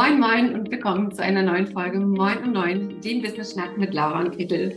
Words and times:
Moin, 0.00 0.18
moin 0.18 0.54
und 0.54 0.70
willkommen 0.70 1.12
zu 1.12 1.22
einer 1.22 1.42
neuen 1.42 1.66
Folge 1.66 2.00
Moin 2.00 2.38
und 2.38 2.52
Neun, 2.52 3.02
dem 3.02 3.20
Business 3.20 3.52
Schnack 3.52 3.76
mit 3.76 3.92
Laura 3.92 4.20
und 4.20 4.34
Kittel. 4.34 4.74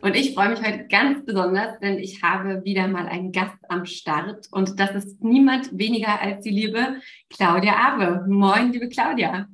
Und 0.00 0.14
ich 0.14 0.32
freue 0.32 0.50
mich 0.50 0.60
heute 0.60 0.86
ganz 0.86 1.26
besonders, 1.26 1.80
denn 1.80 1.98
ich 1.98 2.22
habe 2.22 2.64
wieder 2.64 2.86
mal 2.86 3.08
einen 3.08 3.32
Gast 3.32 3.58
am 3.68 3.84
Start 3.84 4.46
und 4.52 4.78
das 4.78 4.94
ist 4.94 5.24
niemand 5.24 5.76
weniger 5.76 6.20
als 6.20 6.44
die 6.44 6.50
liebe 6.50 7.00
Claudia 7.30 7.72
Awe. 7.72 8.24
Moin, 8.28 8.70
liebe 8.70 8.88
Claudia. 8.88 9.48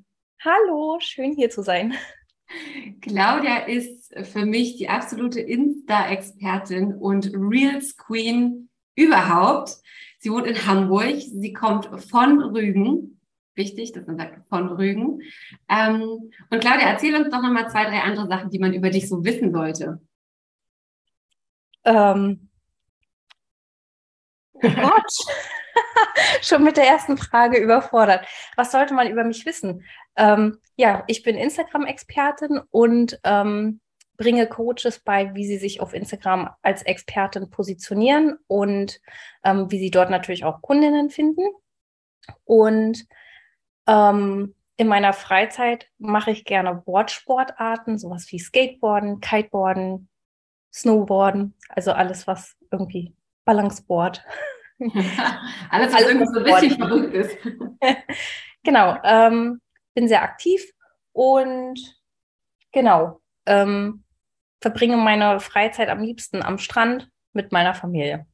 Hallo, 0.45 0.99
schön 1.01 1.33
hier 1.33 1.49
zu 1.49 1.63
sein. 1.63 1.95
Claudia 3.01 3.61
ist 3.61 4.15
für 4.23 4.45
mich 4.45 4.77
die 4.77 4.91
absolute 4.91 5.41
Insta-Expertin 5.41 6.93
und 6.93 7.33
Reels 7.33 7.97
Queen 7.97 8.69
überhaupt. 8.95 9.77
Sie 10.19 10.31
wohnt 10.31 10.47
in 10.47 10.67
Hamburg. 10.67 11.17
Sie 11.21 11.55
kommt 11.55 11.87
von 12.03 12.39
Rügen. 12.43 13.16
Wichtig, 13.57 13.93
dass 13.93 14.07
man 14.07 14.19
sagt 14.19 14.47
von 14.49 14.69
Rügen. 14.69 15.23
Ähm, 15.69 16.31
und 16.51 16.61
Claudia, 16.61 16.89
erzähl 16.89 17.17
uns 17.17 17.31
doch 17.31 17.43
nochmal 17.43 17.69
zwei, 17.71 17.85
drei 17.85 18.03
andere 18.03 18.29
Sachen, 18.29 18.51
die 18.51 18.59
man 18.59 18.75
über 18.75 18.91
dich 18.91 19.09
so 19.09 19.25
wissen 19.25 19.51
sollte. 19.51 20.01
Ähm. 21.85 22.51
Oh 24.53 24.61
Gott. 24.61 25.13
Schon 26.43 26.65
mit 26.65 26.77
der 26.77 26.87
ersten 26.87 27.17
Frage 27.17 27.59
überfordert. 27.59 28.27
Was 28.57 28.73
sollte 28.73 28.93
man 28.93 29.09
über 29.09 29.25
mich 29.25 29.47
wissen? 29.47 29.85
Ähm, 30.17 30.59
ja, 30.77 31.05
ich 31.07 31.23
bin 31.23 31.37
Instagram-Expertin 31.37 32.61
und 32.71 33.19
ähm, 33.25 33.81
bringe 34.19 34.47
Coaches 34.47 35.01
bei, 35.01 35.35
wie 35.35 35.47
sie 35.47 35.59
sich 35.59 35.81
auf 35.81 35.95
Instagram 35.95 36.51
als 36.63 36.83
Expertin 36.83 37.51
positionieren 37.51 38.39
und 38.47 39.01
ähm, 39.45 39.71
wie 39.71 39.79
sie 39.79 39.91
dort 39.91 40.11
natürlich 40.11 40.45
auch 40.45 40.61
Kundinnen 40.61 41.11
finden. 41.11 41.43
Und 42.45 43.07
ähm, 43.87 44.55
in 44.77 44.89
meiner 44.89 45.13
Freizeit 45.13 45.89
mache 45.99 46.31
ich 46.31 46.45
gerne 46.45 46.75
Boardsportarten, 46.75 47.99
sowas 47.99 48.31
wie 48.31 48.39
Skateboarden, 48.39 49.21
Kiteboarden, 49.21 50.09
Snowboarden, 50.73 51.55
also 51.71 51.93
alles, 51.93 52.27
was 52.27 52.57
irgendwie 52.71 53.15
Balanceboard. 53.45 54.23
alles, 55.71 55.95
was 55.95 56.03
irgendwie 56.03 56.27
so 56.27 56.41
richtig 56.41 56.75
verrückt 56.75 57.15
ist. 57.15 57.37
genau, 58.63 58.99
ähm, 59.03 59.61
bin 59.95 60.09
sehr 60.09 60.23
aktiv 60.23 60.63
und 61.13 61.81
genau, 62.73 63.23
ähm, 63.47 64.05
verbringe 64.61 64.99
meine 64.99 65.41
Freizeit 65.41 65.89
am 65.89 66.03
liebsten 66.03 66.43
am 66.43 66.59
Strand 66.59 67.09
mit 67.33 67.53
meiner 67.53 67.73
Familie. 67.73 68.27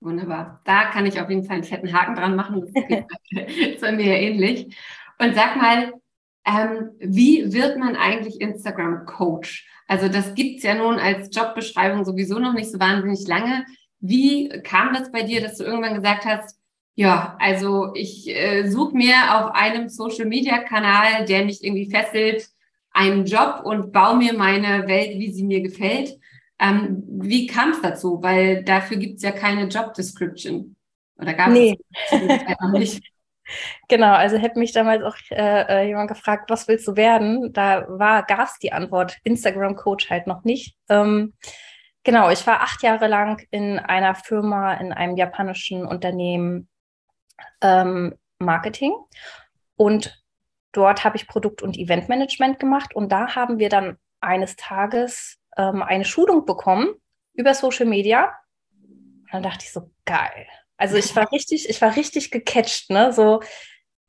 Wunderbar. 0.00 0.60
Da 0.64 0.86
kann 0.86 1.04
ich 1.04 1.20
auf 1.20 1.28
jeden 1.28 1.44
Fall 1.44 1.56
einen 1.56 1.64
fetten 1.64 1.92
Haken 1.92 2.16
dran 2.16 2.36
machen. 2.36 2.62
Das 2.62 3.06
ist 3.58 3.80
bei 3.80 3.92
mir 3.92 4.06
ja 4.06 4.14
ähnlich. 4.14 4.74
Und 5.18 5.34
sag 5.34 5.56
mal, 5.56 5.92
ähm, 6.46 6.90
wie 6.98 7.52
wird 7.52 7.78
man 7.78 7.96
eigentlich 7.96 8.40
Instagram-Coach? 8.40 9.68
Also 9.86 10.08
das 10.08 10.34
gibt 10.34 10.58
es 10.58 10.62
ja 10.62 10.74
nun 10.74 10.98
als 10.98 11.34
Jobbeschreibung 11.36 12.04
sowieso 12.04 12.38
noch 12.38 12.54
nicht 12.54 12.70
so 12.70 12.80
wahnsinnig 12.80 13.26
lange. 13.26 13.66
Wie 13.98 14.48
kam 14.62 14.94
das 14.94 15.12
bei 15.12 15.22
dir, 15.22 15.42
dass 15.42 15.58
du 15.58 15.64
irgendwann 15.64 15.94
gesagt 15.94 16.24
hast, 16.24 16.58
ja, 16.94 17.36
also 17.38 17.92
ich 17.94 18.28
äh, 18.28 18.68
suche 18.68 18.96
mir 18.96 19.14
auf 19.34 19.54
einem 19.54 19.88
Social-Media-Kanal, 19.88 21.26
der 21.26 21.44
mich 21.44 21.62
irgendwie 21.62 21.90
fesselt, 21.90 22.48
einen 22.92 23.24
Job 23.26 23.62
und 23.64 23.92
baue 23.92 24.16
mir 24.16 24.32
meine 24.32 24.86
Welt, 24.88 25.18
wie 25.18 25.32
sie 25.32 25.44
mir 25.44 25.60
gefällt. 25.60 26.19
Ähm, 26.60 27.02
wie 27.06 27.46
kam 27.46 27.70
es 27.70 27.82
dazu? 27.82 28.22
Weil 28.22 28.62
dafür 28.62 28.98
gibt 28.98 29.16
es 29.16 29.22
ja 29.22 29.32
keine 29.32 29.66
Job 29.68 29.94
Description. 29.94 30.76
Oder 31.16 31.34
gab 31.34 31.48
nee. 31.50 31.78
es 32.10 32.60
noch 32.60 32.72
nicht? 32.72 33.02
Genau, 33.88 34.12
also 34.12 34.36
hätte 34.36 34.60
mich 34.60 34.70
damals 34.70 35.02
auch 35.02 35.16
äh, 35.32 35.62
äh, 35.82 35.88
jemand 35.88 36.06
gefragt, 36.06 36.50
was 36.50 36.68
willst 36.68 36.86
du 36.86 36.94
werden? 36.94 37.52
Da 37.52 37.84
war, 37.88 38.22
gab 38.22 38.46
es 38.46 38.60
die 38.60 38.72
Antwort, 38.72 39.18
Instagram-Coach 39.24 40.08
halt 40.08 40.28
noch 40.28 40.44
nicht. 40.44 40.76
Ähm, 40.88 41.34
genau, 42.04 42.30
ich 42.30 42.46
war 42.46 42.60
acht 42.60 42.84
Jahre 42.84 43.08
lang 43.08 43.44
in 43.50 43.80
einer 43.80 44.14
Firma, 44.14 44.74
in 44.74 44.92
einem 44.92 45.16
japanischen 45.16 45.84
Unternehmen 45.84 46.68
ähm, 47.60 48.14
Marketing 48.38 48.94
und 49.74 50.20
Dort 50.72 51.04
habe 51.04 51.16
ich 51.16 51.26
Produkt- 51.26 51.62
und 51.62 51.76
Eventmanagement 51.76 52.58
gemacht 52.58 52.94
und 52.94 53.10
da 53.10 53.34
haben 53.34 53.58
wir 53.58 53.68
dann 53.68 53.96
eines 54.20 54.56
Tages 54.56 55.38
ähm, 55.60 55.82
eine 55.82 56.04
Schulung 56.04 56.46
bekommen 56.46 56.94
über 57.34 57.54
Social 57.54 57.86
Media. 57.86 58.32
Und 58.82 59.32
dann 59.32 59.42
dachte 59.42 59.64
ich 59.64 59.72
so, 59.72 59.90
geil. 60.04 60.46
Also 60.76 60.96
ich 60.96 61.14
war 61.14 61.30
richtig, 61.32 61.68
ich 61.68 61.80
war 61.82 61.96
richtig 61.96 62.30
gecatcht, 62.30 62.90
ne? 62.90 63.12
So, 63.12 63.40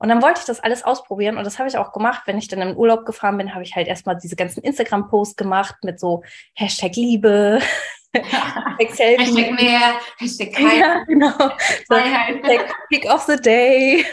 und 0.02 0.10
dann 0.10 0.24
wollte 0.24 0.40
ich 0.40 0.46
das 0.48 0.60
alles 0.60 0.84
ausprobieren 0.84 1.38
und 1.38 1.44
das 1.44 1.60
habe 1.60 1.70
ich 1.70 1.78
auch 1.78 1.92
gemacht. 1.92 2.24
Wenn 2.26 2.40
ich 2.40 2.48
dann 2.48 2.62
im 2.62 2.76
Urlaub 2.76 3.06
gefahren 3.06 3.38
bin, 3.38 3.54
habe 3.54 3.64
ich 3.64 3.76
halt 3.76 3.88
erstmal 3.88 4.18
diese 4.18 4.36
ganzen 4.36 4.64
Instagram-Posts 4.64 5.36
gemacht 5.36 5.76
mit 5.84 6.00
so 6.00 6.24
Hashtag 6.56 6.96
Liebe, 6.96 7.60
Hashtag 8.14 9.52
mehr, 9.52 10.00
Hashtag 10.18 10.54
kein. 10.54 10.80
Ja, 10.80 11.04
genau. 11.04 11.38
So, 11.88 11.96
Hashtag 11.96 12.74
Pick 12.90 13.06
of 13.06 13.22
the 13.26 13.36
Day. 13.36 14.04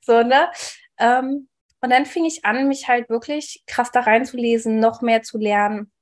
so, 0.00 0.22
ne? 0.22 0.50
Ähm, 0.98 1.48
und 1.80 1.90
dann 1.90 2.04
fing 2.04 2.24
ich 2.24 2.44
an, 2.44 2.66
mich 2.66 2.88
halt 2.88 3.08
wirklich 3.08 3.62
krass 3.68 3.92
da 3.92 4.00
reinzulesen, 4.00 4.80
noch 4.80 5.00
mehr 5.00 5.22
zu 5.22 5.38
lernen. 5.38 5.92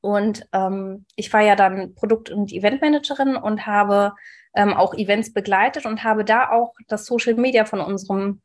Und 0.00 0.46
ähm, 0.52 1.04
ich 1.16 1.32
war 1.32 1.42
ja 1.42 1.56
dann 1.56 1.94
Produkt- 1.94 2.30
und 2.30 2.52
Eventmanagerin 2.52 3.36
und 3.36 3.66
habe 3.66 4.14
ähm, 4.54 4.72
auch 4.72 4.94
Events 4.94 5.32
begleitet 5.32 5.86
und 5.86 6.04
habe 6.04 6.24
da 6.24 6.50
auch 6.50 6.74
das 6.88 7.06
Social 7.06 7.34
Media 7.34 7.64
von 7.64 7.80
unserem 7.80 8.40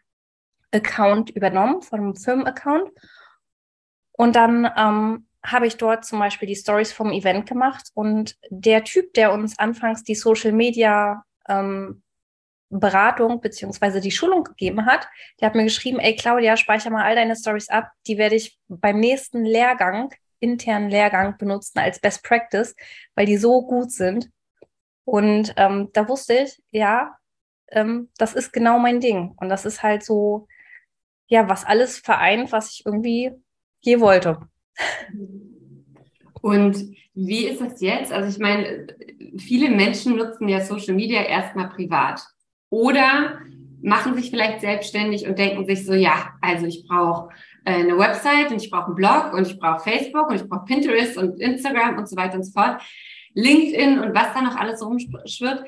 Account 0.71 1.29
übernommen, 1.29 1.81
von 1.81 1.99
einem 1.99 2.15
Firmenaccount. 2.15 2.91
Und 4.11 4.35
dann 4.35 4.69
ähm, 4.77 5.27
habe 5.43 5.67
ich 5.67 5.77
dort 5.77 6.05
zum 6.05 6.19
Beispiel 6.19 6.47
die 6.47 6.55
Stories 6.55 6.91
vom 6.91 7.11
Event 7.11 7.47
gemacht 7.47 7.89
und 7.93 8.35
der 8.49 8.83
Typ, 8.83 9.13
der 9.13 9.31
uns 9.31 9.57
anfangs 9.59 10.03
die 10.03 10.15
Social 10.15 10.51
Media 10.51 11.23
ähm, 11.47 12.01
Beratung 12.69 13.41
beziehungsweise 13.41 14.01
die 14.01 14.11
Schulung 14.11 14.43
gegeben 14.43 14.85
hat, 14.85 15.07
der 15.39 15.47
hat 15.47 15.55
mir 15.55 15.63
geschrieben, 15.63 15.99
ey 15.99 16.15
Claudia, 16.15 16.57
speicher 16.57 16.89
mal 16.89 17.03
all 17.03 17.15
deine 17.15 17.35
Stories 17.35 17.69
ab, 17.69 17.91
die 18.07 18.17
werde 18.17 18.35
ich 18.35 18.57
beim 18.67 18.99
nächsten 18.99 19.45
Lehrgang, 19.45 20.09
internen 20.39 20.89
Lehrgang 20.89 21.37
benutzen 21.37 21.79
als 21.79 21.99
Best 21.99 22.23
Practice, 22.23 22.75
weil 23.15 23.25
die 23.25 23.37
so 23.37 23.61
gut 23.65 23.91
sind. 23.91 24.29
Und 25.03 25.53
ähm, 25.57 25.89
da 25.93 26.07
wusste 26.07 26.33
ich, 26.33 26.61
ja, 26.71 27.17
ähm, 27.69 28.09
das 28.17 28.33
ist 28.33 28.51
genau 28.51 28.79
mein 28.79 28.99
Ding. 28.99 29.33
Und 29.37 29.49
das 29.49 29.65
ist 29.65 29.83
halt 29.83 30.03
so, 30.03 30.47
ja, 31.27 31.49
was 31.49 31.65
alles 31.65 31.99
vereint, 31.99 32.51
was 32.51 32.71
ich 32.71 32.85
irgendwie 32.85 33.31
je 33.81 33.99
wollte. 33.99 34.39
Und 36.41 36.95
wie 37.15 37.47
ist 37.47 37.59
das 37.59 37.81
jetzt? 37.81 38.11
Also 38.11 38.29
ich 38.29 38.37
meine, 38.37 38.85
viele 39.37 39.69
Menschen 39.69 40.15
nutzen 40.15 40.47
ja 40.47 40.61
Social 40.61 40.93
Media 40.93 41.23
erstmal 41.23 41.69
privat. 41.69 42.21
Oder 42.69 43.39
machen 43.81 44.15
sich 44.15 44.29
vielleicht 44.29 44.61
selbstständig 44.61 45.27
und 45.27 45.39
denken 45.39 45.65
sich 45.65 45.85
so, 45.85 45.93
ja, 45.93 46.33
also 46.41 46.65
ich 46.65 46.85
brauche 46.87 47.29
eine 47.65 47.97
Website 47.97 48.51
und 48.51 48.61
ich 48.61 48.69
brauche 48.69 48.87
einen 48.87 48.95
Blog 48.95 49.33
und 49.33 49.47
ich 49.47 49.59
brauche 49.59 49.79
Facebook 49.79 50.29
und 50.29 50.35
ich 50.35 50.47
brauche 50.47 50.65
Pinterest 50.65 51.17
und 51.17 51.39
Instagram 51.39 51.97
und 51.97 52.07
so 52.07 52.15
weiter 52.15 52.35
und 52.35 52.43
so 52.43 52.51
fort, 52.51 52.81
LinkedIn 53.33 53.99
und 53.99 54.15
was 54.15 54.33
da 54.33 54.41
noch 54.41 54.55
alles 54.55 54.83
rumschwirrt. 54.83 55.65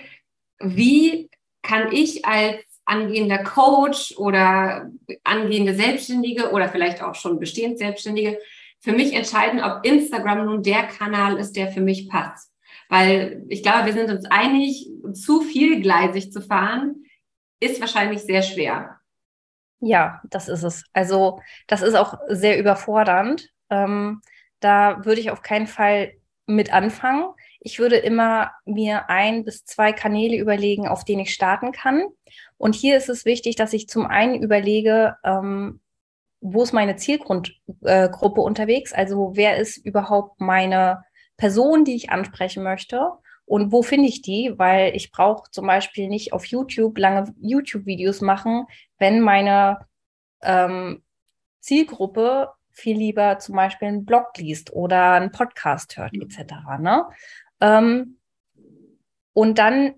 Wie 0.60 1.30
kann 1.62 1.92
ich 1.92 2.26
als 2.26 2.64
angehender 2.86 3.40
Coach 3.40 4.16
oder 4.18 4.90
angehende 5.24 5.74
Selbstständige 5.74 6.52
oder 6.52 6.70
vielleicht 6.70 7.04
auch 7.04 7.16
schon 7.16 7.40
bestehend 7.40 7.78
Selbstständige 7.78 8.40
für 8.80 8.94
mich 8.94 9.14
entscheiden, 9.14 9.62
ob 9.62 9.86
Instagram 9.86 10.46
nun 10.46 10.64
der 10.64 10.84
Kanal 10.84 11.38
ist, 11.38 11.58
der 11.58 11.68
für 11.68 11.82
mich 11.82 12.08
passt? 12.08 12.54
Weil 12.90 13.44
ich 13.50 13.64
glaube, 13.64 13.88
wir 13.88 13.94
sind 13.94 14.10
uns 14.10 14.26
einig, 14.26 14.90
zu 15.14 15.42
viel 15.42 15.82
gleisig 15.82 16.32
zu 16.32 16.42
fahren, 16.42 17.04
ist 17.60 17.82
wahrscheinlich 17.82 18.22
sehr 18.22 18.44
schwer. 18.44 18.97
Ja, 19.80 20.22
das 20.30 20.48
ist 20.48 20.64
es. 20.64 20.84
Also 20.94 21.40
das 21.68 21.82
ist 21.82 21.96
auch 21.96 22.18
sehr 22.28 22.60
überfordernd. 22.60 23.50
Ähm, 23.70 24.22
da 24.60 25.06
würde 25.06 25.22
ich 25.22 25.32
auf 25.32 25.42
keinen 25.42 25.68
Fall 25.68 26.14
mit 26.48 26.74
anfangen. 26.74 27.26
Ich 27.60 27.80
würde 27.80 27.98
immer 27.98 28.52
mir 28.66 29.10
ein 29.10 29.44
bis 29.44 29.66
zwei 29.66 29.92
Kanäle 29.94 30.38
überlegen, 30.38 30.88
auf 30.88 31.04
denen 31.04 31.22
ich 31.22 31.34
starten 31.34 31.72
kann. 31.72 32.04
Und 32.58 32.74
hier 32.76 32.98
ist 32.98 33.10
es 33.10 33.26
wichtig, 33.26 33.56
dass 33.56 33.74
ich 33.74 33.88
zum 33.88 34.06
einen 34.08 34.42
überlege, 34.42 35.18
ähm, 35.24 35.82
wo 36.42 36.64
ist 36.64 36.74
meine 36.74 36.96
Zielgruppe 36.96 37.52
äh, 37.84 38.10
unterwegs? 38.44 38.94
Also 38.94 39.32
wer 39.36 39.58
ist 39.58 39.78
überhaupt 39.78 40.40
meine 40.40 41.04
Person, 41.36 41.84
die 41.84 41.96
ich 41.96 42.10
ansprechen 42.10 42.64
möchte 42.64 43.12
und 43.46 43.72
wo 43.72 43.82
finde 43.82 44.08
ich 44.08 44.22
die? 44.22 44.54
Weil 44.58 44.96
ich 44.96 45.12
brauche 45.12 45.50
zum 45.52 45.68
Beispiel 45.68 46.08
nicht 46.08 46.34
auf 46.34 46.46
YouTube 46.46 46.98
lange 46.98 47.34
YouTube-Videos 47.40 48.22
machen, 48.22 48.66
wenn 48.98 49.22
meine 49.22 49.86
ähm, 50.42 51.04
Zielgruppe 51.60 52.52
viel 52.72 52.98
lieber 52.98 53.40
zum 53.40 53.56
Beispiel 53.56 53.88
einen 53.88 54.06
Blog 54.06 54.38
liest 54.38 54.72
oder 54.74 55.14
einen 55.14 55.32
Podcast 55.32 55.98
hört 55.98 56.14
mhm. 56.14 56.22
etc. 56.24 56.54
Ne? 56.80 57.06
Ähm, 57.62 58.20
und 59.34 59.58
dann 59.58 59.96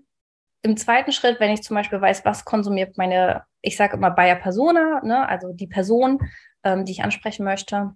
im 0.62 0.76
zweiten 0.76 1.12
Schritt, 1.12 1.40
wenn 1.40 1.52
ich 1.52 1.62
zum 1.62 1.74
Beispiel 1.74 2.00
weiß, 2.00 2.24
was 2.24 2.44
konsumiert 2.44 2.98
meine 2.98 3.44
ich 3.62 3.76
sage 3.76 3.96
immer 3.96 4.10
Bayer 4.10 4.36
Persona, 4.36 5.00
ne, 5.04 5.28
also 5.28 5.52
die 5.52 5.66
Person, 5.66 6.20
ähm, 6.64 6.84
die 6.84 6.92
ich 6.92 7.02
ansprechen 7.02 7.44
möchte. 7.44 7.94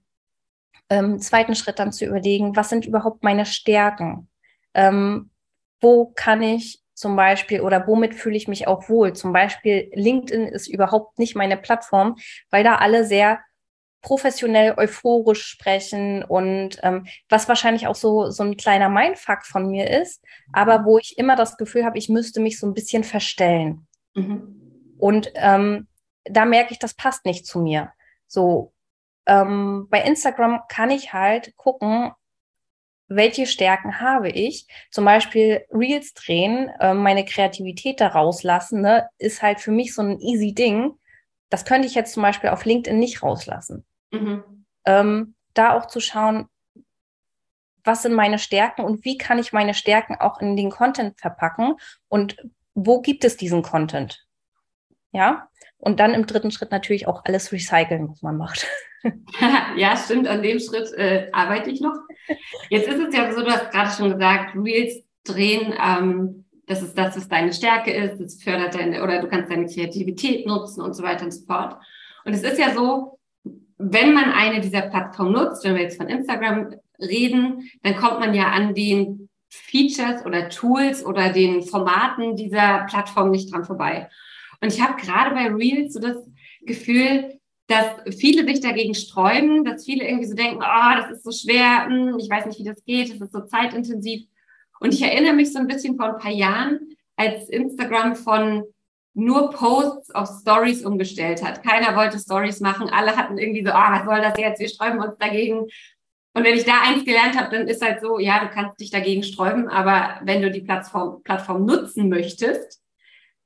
Ähm, 0.91 1.19
zweiten 1.19 1.55
Schritt 1.55 1.79
dann 1.79 1.93
zu 1.93 2.05
überlegen, 2.05 2.57
was 2.57 2.69
sind 2.69 2.87
überhaupt 2.87 3.23
meine 3.23 3.47
Stärken? 3.47 4.29
Ähm, 4.75 5.31
wo 5.81 6.13
kann 6.15 6.43
ich 6.43 6.83
zum 6.95 7.17
Beispiel 7.17 7.61
oder 7.61 7.87
womit 7.87 8.15
fühle 8.15 8.37
ich 8.37 8.49
mich 8.49 8.67
auch 8.67 8.89
wohl? 8.89 9.13
Zum 9.13 9.33
Beispiel 9.33 9.91
LinkedIn 9.95 10.47
ist 10.49 10.69
überhaupt 10.69 11.19
nicht 11.19 11.35
meine 11.35 11.57
Plattform, 11.57 12.17
weil 12.51 12.65
da 12.65 12.77
alle 12.77 13.05
sehr 13.05 13.41
professionell 14.01 14.75
euphorisch 14.77 15.47
sprechen 15.47 16.23
und 16.23 16.79
ähm, 16.83 17.07
was 17.29 17.49
wahrscheinlich 17.49 17.87
auch 17.87 17.95
so, 17.95 18.31
so 18.31 18.43
ein 18.43 18.57
kleiner 18.57 18.91
Mindfuck 18.91 19.45
von 19.45 19.71
mir 19.71 19.91
ist, 19.91 20.23
aber 20.53 20.85
wo 20.85 20.99
ich 20.99 21.17
immer 21.17 21.37
das 21.37 21.57
Gefühl 21.57 21.85
habe, 21.85 21.97
ich 21.97 22.11
müsste 22.11 22.41
mich 22.41 22.61
so 22.61 22.67
ein 22.67 22.75
bisschen 22.75 23.03
verstellen. 23.03 23.87
Mhm. 24.15 24.95
Und 24.99 25.33
ähm, 25.35 25.89
da 26.25 26.45
merke 26.45 26.73
ich, 26.73 26.79
das 26.79 26.95
passt 26.95 27.25
nicht 27.25 27.47
zu 27.47 27.61
mir. 27.61 27.93
So, 28.27 28.73
ähm, 29.27 29.87
bei 29.91 30.03
Instagram 30.03 30.61
kann 30.69 30.91
ich 30.91 31.13
halt 31.15 31.57
gucken, 31.57 32.13
welche 33.17 33.47
Stärken 33.47 34.01
habe 34.01 34.29
ich? 34.31 34.67
Zum 34.91 35.05
Beispiel 35.05 35.65
Reels 35.71 36.15
drehen, 36.15 36.71
äh, 36.81 36.95
meine 36.95 37.25
Kreativität 37.25 38.01
da 38.01 38.09
rauslassen, 38.09 38.81
ne, 38.81 39.09
ist 39.19 39.43
halt 39.43 39.61
für 39.61 39.71
mich 39.71 39.95
so 39.95 40.03
ein 40.03 40.21
easy 40.21 40.55
Ding. 40.55 40.93
Das 41.51 41.65
könnte 41.65 41.87
ich 41.87 41.95
jetzt 41.95 42.13
zum 42.13 42.23
Beispiel 42.23 42.51
auf 42.51 42.65
LinkedIn 42.65 42.99
nicht 42.99 43.23
rauslassen. 43.23 43.85
Mhm. 44.11 44.65
Ähm, 44.87 45.35
da 45.55 45.75
auch 45.75 45.87
zu 45.87 46.01
schauen, 46.01 46.49
was 47.85 48.03
sind 48.03 48.15
meine 48.15 48.39
Stärken 48.39 48.83
und 48.83 49.05
wie 49.05 49.19
kann 49.19 49.39
ich 49.39 49.53
meine 49.53 49.75
Stärken 49.75 50.17
auch 50.17 50.41
in 50.41 50.57
den 50.57 50.71
Content 50.71 51.21
verpacken 51.21 51.75
und 52.09 52.37
wo 52.75 53.01
gibt 53.01 53.25
es 53.25 53.37
diesen 53.37 53.63
Content? 53.63 54.27
Ja, 55.13 55.49
und 55.77 56.01
dann 56.01 56.15
im 56.15 56.27
dritten 56.27 56.51
Schritt 56.51 56.71
natürlich 56.71 57.07
auch 57.07 57.25
alles 57.25 57.53
recyceln, 57.53 58.09
was 58.09 58.23
man 58.23 58.37
macht. 58.37 58.67
ja, 59.77 59.97
stimmt, 59.97 60.27
an 60.27 60.43
dem 60.43 60.59
Schritt 60.59 60.93
äh, 60.93 61.29
arbeite 61.33 61.71
ich 61.71 61.81
noch. 61.81 61.97
Jetzt 62.71 62.89
ist 62.89 63.01
es 63.09 63.15
ja 63.15 63.33
so, 63.33 63.43
du 63.43 63.51
hast 63.51 63.71
gerade 63.71 63.91
schon 63.91 64.13
gesagt, 64.13 64.57
Reels 64.57 65.05
drehen, 65.25 65.75
ähm, 65.79 66.45
das 66.67 66.83
ist 66.83 66.97
das, 66.97 67.17
was 67.17 67.29
deine 67.29 67.53
Stärke 67.53 67.93
ist, 67.93 68.21
das 68.21 68.43
fördert 68.43 68.75
deine, 68.75 69.03
oder 69.03 69.21
du 69.21 69.29
kannst 69.29 69.51
deine 69.51 69.67
Kreativität 69.67 70.47
nutzen 70.47 70.81
und 70.83 70.95
so 70.95 71.03
weiter 71.03 71.25
und 71.25 71.33
so 71.33 71.45
fort. 71.45 71.77
Und 72.25 72.33
es 72.33 72.43
ist 72.43 72.59
ja 72.59 72.73
so, 72.73 73.19
wenn 73.77 74.15
man 74.15 74.33
eine 74.33 74.61
dieser 74.61 74.83
Plattformen 74.83 75.33
nutzt, 75.33 75.65
wenn 75.65 75.75
wir 75.75 75.83
jetzt 75.83 75.99
von 75.99 76.09
Instagram 76.09 76.75
reden, 76.99 77.71
dann 77.83 77.97
kommt 77.97 78.21
man 78.21 78.35
ja 78.35 78.53
an 78.53 78.75
den 78.75 79.29
Features 79.51 80.25
oder 80.25 80.49
Tools 80.49 81.05
oder 81.05 81.31
den 81.31 81.63
Formaten 81.63 82.37
dieser 82.37 82.87
Plattform 82.89 83.31
nicht 83.31 83.53
dran 83.53 83.65
vorbei. 83.65 84.09
Und 84.61 84.73
ich 84.73 84.81
habe 84.81 85.01
gerade 85.01 85.35
bei 85.35 85.49
Reels 85.49 85.95
so 85.95 86.01
das 86.01 86.17
Gefühl, 86.63 87.39
dass 87.67 88.17
viele 88.19 88.47
sich 88.47 88.61
dagegen 88.61 88.95
sträuben, 88.95 89.65
dass 89.65 89.85
viele 89.85 90.07
irgendwie 90.07 90.27
so 90.27 90.35
denken, 90.35 90.59
oh, 90.59 90.97
das 90.97 91.11
ist 91.13 91.25
so 91.25 91.33
schwer, 91.33 91.87
hm, 91.87 92.19
ich 92.19 92.29
weiß 92.29 92.47
nicht, 92.47 92.59
wie 92.59 92.65
das 92.65 92.85
geht, 92.85 93.11
das 93.11 93.21
ist 93.21 93.33
so 93.33 93.41
zeitintensiv. 93.41 94.27
Und 94.81 94.93
ich 94.93 95.03
erinnere 95.03 95.33
mich 95.33 95.53
so 95.53 95.59
ein 95.59 95.67
bisschen 95.67 95.97
vor 95.97 96.15
ein 96.15 96.19
paar 96.19 96.33
Jahren, 96.33 96.95
als 97.17 97.49
Instagram 97.49 98.17
von 98.17 98.65
nur 99.15 99.51
Posts 99.51 100.11
auf 100.15 100.29
Stories 100.41 100.85
umgestellt 100.85 101.43
hat. 101.43 101.63
Keiner 101.63 101.97
wollte 101.97 102.19
Stories 102.19 102.61
machen. 102.61 102.91
Alle 102.91 103.17
hatten 103.17 103.39
irgendwie 103.39 103.65
so, 103.65 103.71
ah, 103.71 103.93
was 103.93 104.05
soll 104.05 104.21
das 104.21 104.39
jetzt? 104.39 104.61
Wir 104.61 104.69
sträuben 104.69 105.01
uns 105.01 105.17
dagegen. 105.19 105.61
Und 106.37 106.43
wenn 106.43 106.57
ich 106.57 106.65
da 106.65 106.83
eins 106.83 107.05
gelernt 107.05 107.39
habe, 107.39 107.57
dann 107.57 107.69
ist 107.69 107.81
halt 107.81 108.01
so, 108.01 108.19
ja, 108.19 108.45
du 108.45 108.51
kannst 108.51 108.81
dich 108.81 108.91
dagegen 108.91 109.23
sträuben, 109.23 109.69
aber 109.69 110.21
wenn 110.25 110.43
du 110.43 110.51
die 110.51 110.63
Plattform, 110.63 111.23
Plattform 111.23 111.65
nutzen 111.65 112.09
möchtest, 112.09 112.83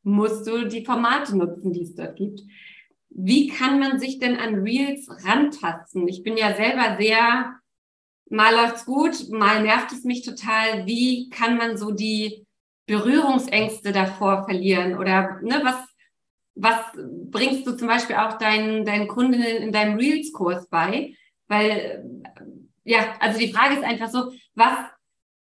musst 0.02 0.46
du 0.46 0.66
die 0.66 0.86
Formate 0.86 1.36
nutzen, 1.36 1.72
die 1.74 1.82
es 1.82 1.94
dort 1.94 2.16
gibt. 2.16 2.40
Wie 3.10 3.48
kann 3.48 3.80
man 3.80 3.98
sich 3.98 4.18
denn 4.18 4.36
an 4.36 4.56
Reels 4.56 5.08
rantasten? 5.24 6.06
Ich 6.08 6.22
bin 6.22 6.36
ja 6.36 6.54
selber 6.54 6.96
sehr, 6.98 7.54
mal 8.30 8.54
läuft's 8.54 8.84
gut, 8.84 9.30
mal 9.30 9.62
nervt 9.62 9.92
es 9.92 10.04
mich 10.04 10.22
total. 10.24 10.86
Wie 10.86 11.28
kann 11.30 11.56
man 11.56 11.76
so 11.76 11.90
die 11.90 12.46
Berührungsängste 12.86 13.92
davor 13.92 14.44
verlieren? 14.44 14.96
Oder 14.96 15.40
ne, 15.42 15.60
was, 15.64 15.76
was 16.54 16.80
bringst 17.30 17.66
du 17.66 17.76
zum 17.76 17.88
Beispiel 17.88 18.16
auch 18.16 18.38
deinen, 18.38 18.84
deinen 18.84 19.08
Kundinnen 19.08 19.62
in 19.62 19.72
deinem 19.72 19.98
Reels-Kurs 19.98 20.68
bei? 20.68 21.14
Weil, 21.48 22.22
ja, 22.84 23.14
also 23.20 23.38
die 23.38 23.52
Frage 23.52 23.76
ist 23.76 23.84
einfach 23.84 24.10
so, 24.10 24.32
was 24.54 24.76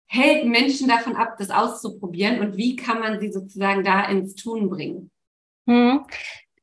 hält 0.08 0.46
Menschen 0.46 0.88
davon 0.88 1.16
ab, 1.16 1.36
das 1.40 1.50
auszuprobieren 1.50 2.40
und 2.40 2.58
wie 2.58 2.76
kann 2.76 3.00
man 3.00 3.20
sie 3.20 3.32
sozusagen 3.32 3.84
da 3.84 4.08
ins 4.08 4.36
Tun 4.36 4.70
bringen? 4.70 5.12
Hm. 5.68 6.06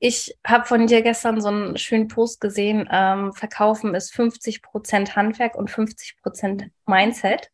Ich 0.05 0.37
habe 0.45 0.65
von 0.65 0.89
dir 0.89 1.01
gestern 1.03 1.41
so 1.41 1.47
einen 1.47 1.79
schönen 1.79 2.09
Post 2.09 2.41
gesehen, 2.41 2.89
ähm, 2.91 3.33
Verkaufen 3.33 3.95
ist 3.95 4.13
50 4.13 4.61
Prozent 4.61 5.15
Handwerk 5.15 5.55
und 5.55 5.71
50 5.71 6.21
Prozent 6.21 6.73
Mindset. 6.87 7.53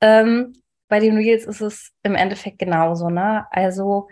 Ähm, 0.00 0.54
bei 0.88 1.00
den 1.00 1.18
Reels 1.18 1.44
ist 1.44 1.60
es 1.60 1.92
im 2.02 2.14
Endeffekt 2.14 2.58
genauso, 2.58 3.10
ne? 3.10 3.46
Also 3.50 4.08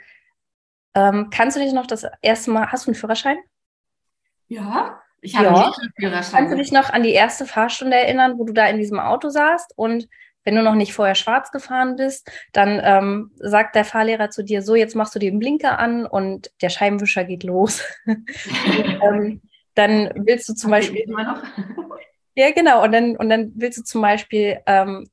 ähm, 0.95 1.31
kannst 1.31 1.57
du 1.57 1.61
dich 1.63 1.73
noch 1.73 1.87
das 1.87 2.05
erste 2.21 2.51
Mal, 2.51 2.71
hast 2.71 2.85
du 2.85 2.91
einen 2.91 2.97
Führerschein? 2.97 3.39
Ja, 4.49 5.01
ich 5.23 5.35
habe 5.35 5.47
ja. 5.47 5.65
einen 5.65 5.93
Führerschein. 5.99 6.41
Kannst 6.41 6.53
du 6.53 6.59
dich 6.59 6.71
noch 6.71 6.91
an 6.91 7.03
die 7.03 7.13
erste 7.13 7.47
Fahrstunde 7.47 7.97
erinnern, 7.97 8.39
wo 8.39 8.45
du 8.45 8.53
da 8.53 8.67
in 8.67 8.77
diesem 8.77 9.01
Auto 9.01 9.31
saßt 9.31 9.73
und 9.77 10.07
wenn 10.45 10.55
du 10.55 10.63
noch 10.63 10.75
nicht 10.75 10.93
vorher 10.93 11.15
schwarz 11.15 11.51
gefahren 11.51 11.97
bist, 11.97 12.31
dann 12.53 12.81
ähm, 12.83 13.33
sagt 13.37 13.75
der 13.75 13.85
Fahrlehrer 13.85 14.31
zu 14.31 14.43
dir, 14.43 14.63
so, 14.63 14.75
jetzt 14.75 14.95
machst 14.95 15.15
du 15.15 15.19
den 15.19 15.39
Blinker 15.39 15.79
an 15.79 16.07
und 16.07 16.51
der 16.63 16.69
Scheibenwischer 16.69 17.25
geht 17.25 17.43
los. 17.43 17.83
ähm, 18.07 19.43
dann 19.75 20.11
willst 20.15 20.49
du 20.49 20.55
zum 20.55 20.71
Beispiel. 20.71 21.05
ja, 22.35 22.51
genau. 22.53 22.85
Und 22.85 22.93
dann, 22.93 23.17
und 23.17 23.29
dann 23.29 23.53
willst 23.57 23.79
du 23.79 23.83
zum 23.83 24.03
Beispiel 24.03 24.61
ähm, 24.67 25.09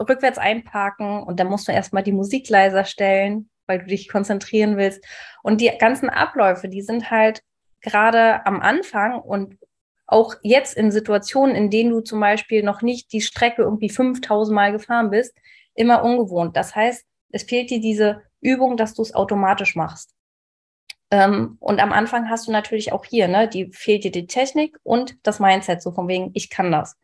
rückwärts 0.00 0.38
einparken 0.38 1.22
und 1.22 1.40
dann 1.40 1.46
musst 1.46 1.68
du 1.68 1.72
erstmal 1.72 2.02
die 2.02 2.12
Musik 2.12 2.48
leiser 2.48 2.84
stellen, 2.84 3.48
weil 3.66 3.78
du 3.78 3.86
dich 3.86 4.08
konzentrieren 4.08 4.76
willst. 4.76 5.04
Und 5.42 5.60
die 5.60 5.70
ganzen 5.78 6.10
Abläufe, 6.10 6.68
die 6.68 6.82
sind 6.82 7.10
halt 7.10 7.42
gerade 7.80 8.44
am 8.46 8.60
Anfang 8.60 9.20
und 9.20 9.56
auch 10.06 10.34
jetzt 10.42 10.76
in 10.76 10.90
Situationen, 10.90 11.54
in 11.56 11.70
denen 11.70 11.90
du 11.90 12.00
zum 12.00 12.20
Beispiel 12.20 12.62
noch 12.62 12.82
nicht 12.82 13.12
die 13.12 13.20
Strecke 13.20 13.62
irgendwie 13.62 13.88
5000 13.88 14.54
Mal 14.54 14.72
gefahren 14.72 15.10
bist, 15.10 15.34
immer 15.74 16.02
ungewohnt. 16.02 16.56
Das 16.56 16.74
heißt, 16.74 17.04
es 17.30 17.42
fehlt 17.44 17.70
dir 17.70 17.80
diese 17.80 18.22
Übung, 18.40 18.76
dass 18.76 18.94
du 18.94 19.02
es 19.02 19.14
automatisch 19.14 19.76
machst. 19.76 20.14
Ähm, 21.10 21.56
und 21.60 21.80
am 21.80 21.92
Anfang 21.92 22.28
hast 22.28 22.46
du 22.46 22.52
natürlich 22.52 22.92
auch 22.92 23.04
hier, 23.04 23.28
ne, 23.28 23.48
die 23.48 23.70
fehlt 23.72 24.04
dir 24.04 24.10
die 24.10 24.26
Technik 24.26 24.78
und 24.82 25.16
das 25.22 25.40
Mindset, 25.40 25.82
so 25.82 25.92
von 25.92 26.08
wegen, 26.08 26.30
ich 26.34 26.50
kann 26.50 26.72
das. 26.72 26.96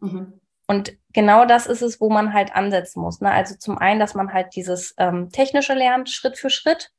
Mhm. 0.00 0.40
Und 0.66 0.96
genau 1.14 1.46
das 1.46 1.66
ist 1.66 1.82
es, 1.82 2.00
wo 2.00 2.10
man 2.10 2.34
halt 2.34 2.54
ansetzen 2.54 3.00
muss. 3.00 3.20
Ne? 3.20 3.30
Also 3.30 3.56
zum 3.56 3.78
einen, 3.78 3.98
dass 3.98 4.14
man 4.14 4.32
halt 4.32 4.54
dieses 4.54 4.94
ähm, 4.98 5.30
Technische 5.30 5.74
lernt, 5.74 6.10
Schritt 6.10 6.36
für 6.36 6.50
Schritt 6.50 6.92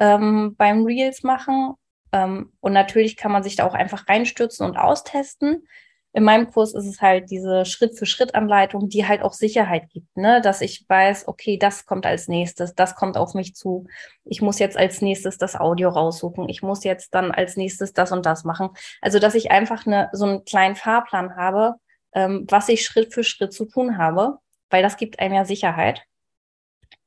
ähm, 0.00 0.56
beim 0.56 0.84
Reels 0.84 1.22
machen. 1.22 1.74
Ähm, 2.16 2.52
und 2.60 2.72
natürlich 2.72 3.16
kann 3.16 3.32
man 3.32 3.42
sich 3.42 3.56
da 3.56 3.66
auch 3.66 3.74
einfach 3.74 4.08
reinstürzen 4.08 4.66
und 4.66 4.76
austesten. 4.76 5.66
In 6.12 6.24
meinem 6.24 6.50
Kurs 6.50 6.72
ist 6.72 6.86
es 6.86 7.02
halt 7.02 7.30
diese 7.30 7.66
Schritt-für-Schritt-Anleitung, 7.66 8.88
die 8.88 9.06
halt 9.06 9.20
auch 9.20 9.34
Sicherheit 9.34 9.90
gibt, 9.90 10.16
ne? 10.16 10.40
dass 10.40 10.62
ich 10.62 10.86
weiß, 10.88 11.28
okay, 11.28 11.58
das 11.58 11.84
kommt 11.84 12.06
als 12.06 12.26
nächstes, 12.26 12.74
das 12.74 12.94
kommt 12.94 13.18
auf 13.18 13.34
mich 13.34 13.54
zu. 13.54 13.86
Ich 14.24 14.40
muss 14.40 14.58
jetzt 14.58 14.78
als 14.78 15.02
nächstes 15.02 15.36
das 15.36 15.56
Audio 15.56 15.90
raussuchen. 15.90 16.48
Ich 16.48 16.62
muss 16.62 16.84
jetzt 16.84 17.14
dann 17.14 17.32
als 17.32 17.58
nächstes 17.58 17.92
das 17.92 18.12
und 18.12 18.24
das 18.24 18.44
machen. 18.44 18.70
Also, 19.02 19.18
dass 19.18 19.34
ich 19.34 19.50
einfach 19.50 19.86
eine, 19.86 20.08
so 20.12 20.24
einen 20.24 20.44
kleinen 20.46 20.74
Fahrplan 20.74 21.36
habe, 21.36 21.74
ähm, 22.14 22.46
was 22.48 22.70
ich 22.70 22.82
Schritt 22.82 23.12
für 23.12 23.22
Schritt 23.24 23.52
zu 23.52 23.66
tun 23.66 23.98
habe, 23.98 24.38
weil 24.70 24.82
das 24.82 24.96
gibt 24.96 25.18
einem 25.18 25.34
ja 25.34 25.44
Sicherheit. 25.44 26.02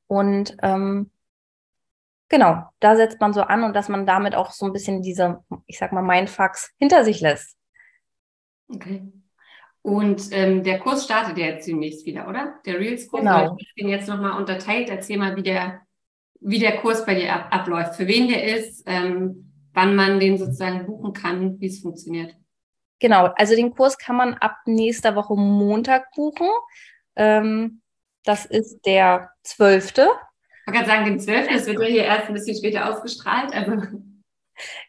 Und 0.06 0.56
ähm, 0.62 1.10
genau, 2.30 2.62
da 2.80 2.96
setzt 2.96 3.20
man 3.20 3.34
so 3.34 3.42
an 3.42 3.64
und 3.64 3.76
dass 3.76 3.90
man 3.90 4.06
damit 4.06 4.34
auch 4.34 4.52
so 4.52 4.64
ein 4.64 4.72
bisschen 4.72 5.02
diese, 5.02 5.44
ich 5.66 5.78
sag 5.78 5.92
mal, 5.92 6.00
Mindfucks 6.00 6.72
hinter 6.78 7.04
sich 7.04 7.20
lässt. 7.20 7.56
Okay. 8.68 9.02
Und 9.82 10.28
ähm, 10.32 10.62
der 10.62 10.78
Kurs 10.78 11.04
startet 11.04 11.36
ja 11.38 11.46
jetzt 11.46 11.66
demnächst 11.66 12.06
wieder, 12.06 12.28
oder? 12.28 12.60
Der 12.64 12.78
Reels-Kurs. 12.78 13.20
Genau. 13.20 13.56
Ich 13.58 13.74
bin 13.74 13.88
jetzt 13.88 14.08
nochmal 14.08 14.38
unterteilt. 14.38 14.90
Erzähl 14.90 15.18
mal, 15.18 15.36
wie 15.36 15.42
der, 15.42 15.80
wie 16.40 16.58
der 16.58 16.78
Kurs 16.78 17.04
bei 17.04 17.14
dir 17.14 17.34
ab, 17.34 17.48
abläuft, 17.50 17.96
für 17.96 18.06
wen 18.06 18.28
der 18.28 18.44
ist, 18.44 18.82
ähm, 18.86 19.52
wann 19.72 19.96
man 19.96 20.20
den 20.20 20.38
sozusagen 20.38 20.86
buchen 20.86 21.12
kann, 21.12 21.60
wie 21.60 21.66
es 21.66 21.80
funktioniert. 21.80 22.34
Genau, 22.98 23.30
also 23.36 23.56
den 23.56 23.74
Kurs 23.74 23.96
kann 23.96 24.16
man 24.16 24.34
ab 24.34 24.56
nächster 24.66 25.16
Woche 25.16 25.34
Montag 25.34 26.12
buchen. 26.12 26.48
Ähm, 27.16 27.80
das 28.24 28.44
ist 28.44 28.84
der 28.84 29.30
12. 29.44 29.94
Ich 30.66 30.72
kann 30.72 30.86
sagen, 30.86 31.04
den 31.04 31.20
12. 31.20 31.48
Das 31.48 31.66
wird 31.66 31.80
ja 31.80 31.86
hier 31.86 32.04
erst 32.04 32.28
ein 32.28 32.34
bisschen 32.34 32.56
später 32.56 32.88
ausgestrahlt. 32.88 33.52
Also. 33.54 33.82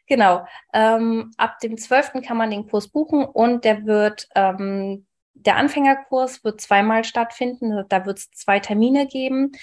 Genau. 0.07 0.45
Ähm, 0.73 1.31
ab 1.37 1.59
dem 1.59 1.77
12. 1.77 2.21
kann 2.25 2.37
man 2.37 2.51
den 2.51 2.67
Kurs 2.67 2.89
buchen 2.89 3.23
und 3.23 3.63
der 3.63 3.85
wird, 3.85 4.27
ähm, 4.35 5.05
der 5.33 5.55
Anfängerkurs 5.55 6.43
wird 6.43 6.59
zweimal 6.59 7.03
stattfinden. 7.03 7.85
Da 7.87 8.05
wird 8.05 8.19
es 8.19 8.31
zwei 8.31 8.59
Termine 8.59 9.07
geben, 9.07 9.53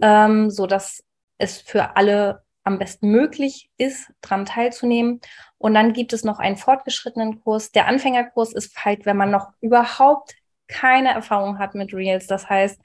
ähm, 0.00 0.50
sodass 0.50 1.02
es 1.38 1.60
für 1.60 1.96
alle 1.96 2.44
am 2.62 2.78
besten 2.78 3.10
möglich 3.10 3.70
ist, 3.78 4.12
daran 4.20 4.44
teilzunehmen. 4.44 5.20
Und 5.58 5.74
dann 5.74 5.92
gibt 5.92 6.12
es 6.12 6.24
noch 6.24 6.38
einen 6.38 6.56
fortgeschrittenen 6.56 7.40
Kurs. 7.40 7.70
Der 7.70 7.86
Anfängerkurs 7.86 8.52
ist 8.52 8.84
halt, 8.84 9.06
wenn 9.06 9.16
man 9.16 9.30
noch 9.30 9.52
überhaupt 9.60 10.34
keine 10.66 11.10
Erfahrung 11.10 11.58
hat 11.58 11.74
mit 11.74 11.94
Reels. 11.94 12.26
Das 12.26 12.48
heißt, 12.48 12.80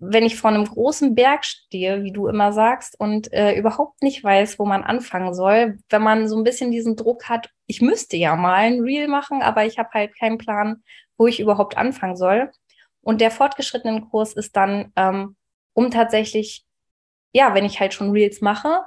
wenn 0.00 0.24
ich 0.24 0.36
vor 0.36 0.50
einem 0.50 0.64
großen 0.64 1.14
Berg 1.14 1.44
stehe, 1.44 2.02
wie 2.02 2.10
du 2.10 2.26
immer 2.26 2.52
sagst, 2.52 2.98
und 2.98 3.32
äh, 3.34 3.52
überhaupt 3.52 4.02
nicht 4.02 4.24
weiß, 4.24 4.58
wo 4.58 4.64
man 4.64 4.82
anfangen 4.82 5.34
soll, 5.34 5.78
wenn 5.90 6.02
man 6.02 6.26
so 6.26 6.38
ein 6.38 6.44
bisschen 6.44 6.70
diesen 6.70 6.96
Druck 6.96 7.28
hat, 7.28 7.50
ich 7.66 7.82
müsste 7.82 8.16
ja 8.16 8.34
mal 8.34 8.54
ein 8.54 8.80
Reel 8.80 9.08
machen, 9.08 9.42
aber 9.42 9.66
ich 9.66 9.78
habe 9.78 9.90
halt 9.92 10.18
keinen 10.18 10.38
Plan, 10.38 10.82
wo 11.18 11.26
ich 11.26 11.38
überhaupt 11.38 11.76
anfangen 11.76 12.16
soll. 12.16 12.50
Und 13.02 13.20
der 13.20 13.30
fortgeschrittenen 13.30 14.08
Kurs 14.10 14.32
ist 14.32 14.56
dann, 14.56 14.90
ähm, 14.96 15.36
um 15.74 15.90
tatsächlich, 15.90 16.64
ja, 17.32 17.54
wenn 17.54 17.66
ich 17.66 17.78
halt 17.78 17.92
schon 17.92 18.10
Reels 18.10 18.40
mache, 18.40 18.82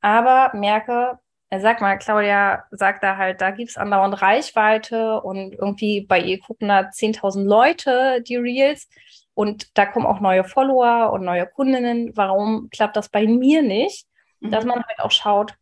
aber 0.00 0.50
merke, 0.56 1.18
äh, 1.50 1.60
sag 1.60 1.82
mal, 1.82 1.98
Claudia 1.98 2.64
sagt 2.70 3.02
da 3.02 3.18
halt, 3.18 3.42
da 3.42 3.50
gibt's 3.50 3.76
andauernd 3.76 4.20
Reichweite 4.22 5.20
und 5.20 5.52
irgendwie 5.54 6.00
bei 6.00 6.20
ihr 6.20 6.40
gucken 6.40 6.68
da 6.68 6.88
10.000 6.90 7.44
Leute 7.44 8.22
die 8.22 8.36
Reels 8.36 8.88
und 9.34 9.76
da 9.76 9.86
kommen 9.86 10.06
auch 10.06 10.20
neue 10.20 10.44
Follower 10.44 11.12
und 11.12 11.24
neue 11.24 11.46
Kundinnen. 11.46 12.16
Warum 12.16 12.68
klappt 12.70 12.96
das 12.96 13.08
bei 13.08 13.26
mir 13.26 13.62
nicht? 13.62 14.06
Mhm. 14.40 14.50
Dass 14.50 14.64
man 14.64 14.82
halt 14.84 15.00
auch 15.00 15.10
schaut, 15.10 15.54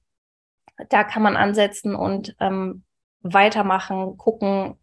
da 0.89 1.05
kann 1.05 1.23
man 1.23 1.37
ansetzen 1.37 1.95
und 1.95 2.37
ähm, 2.41 2.85
weitermachen, 3.21 4.17
gucken, 4.17 4.77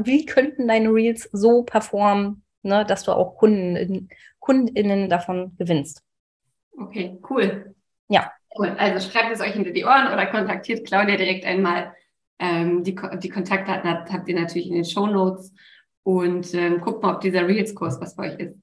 wie 0.00 0.26
könnten 0.26 0.68
deine 0.68 0.88
Reels 0.88 1.28
so 1.32 1.62
performen, 1.62 2.44
ne, 2.62 2.84
dass 2.84 3.04
du 3.04 3.12
auch 3.12 3.36
Kunden, 3.36 4.08
Kundinnen 4.38 5.08
davon 5.08 5.56
gewinnst. 5.56 6.02
Okay, 6.78 7.18
cool. 7.28 7.74
Ja. 8.08 8.32
Cool. 8.58 8.74
Also 8.78 9.08
schreibt 9.08 9.32
es 9.32 9.40
euch 9.40 9.52
hinter 9.52 9.70
die 9.70 9.84
Ohren 9.84 10.12
oder 10.12 10.26
kontaktiert 10.26 10.86
Claudia 10.86 11.16
direkt 11.16 11.44
einmal. 11.44 11.94
Ähm, 12.38 12.82
die, 12.82 12.96
die 13.18 13.28
Kontaktdaten 13.28 13.88
habt, 13.88 14.10
habt 14.10 14.28
ihr 14.28 14.34
natürlich 14.34 14.68
in 14.68 14.74
den 14.74 14.84
Show 14.84 15.06
Notes 15.06 15.52
und 16.02 16.54
ähm, 16.54 16.80
guckt 16.80 17.02
mal, 17.02 17.14
ob 17.14 17.20
dieser 17.20 17.46
Reels-Kurs 17.46 18.00
was 18.00 18.14
für 18.14 18.22
euch 18.22 18.38
ist. 18.38 18.56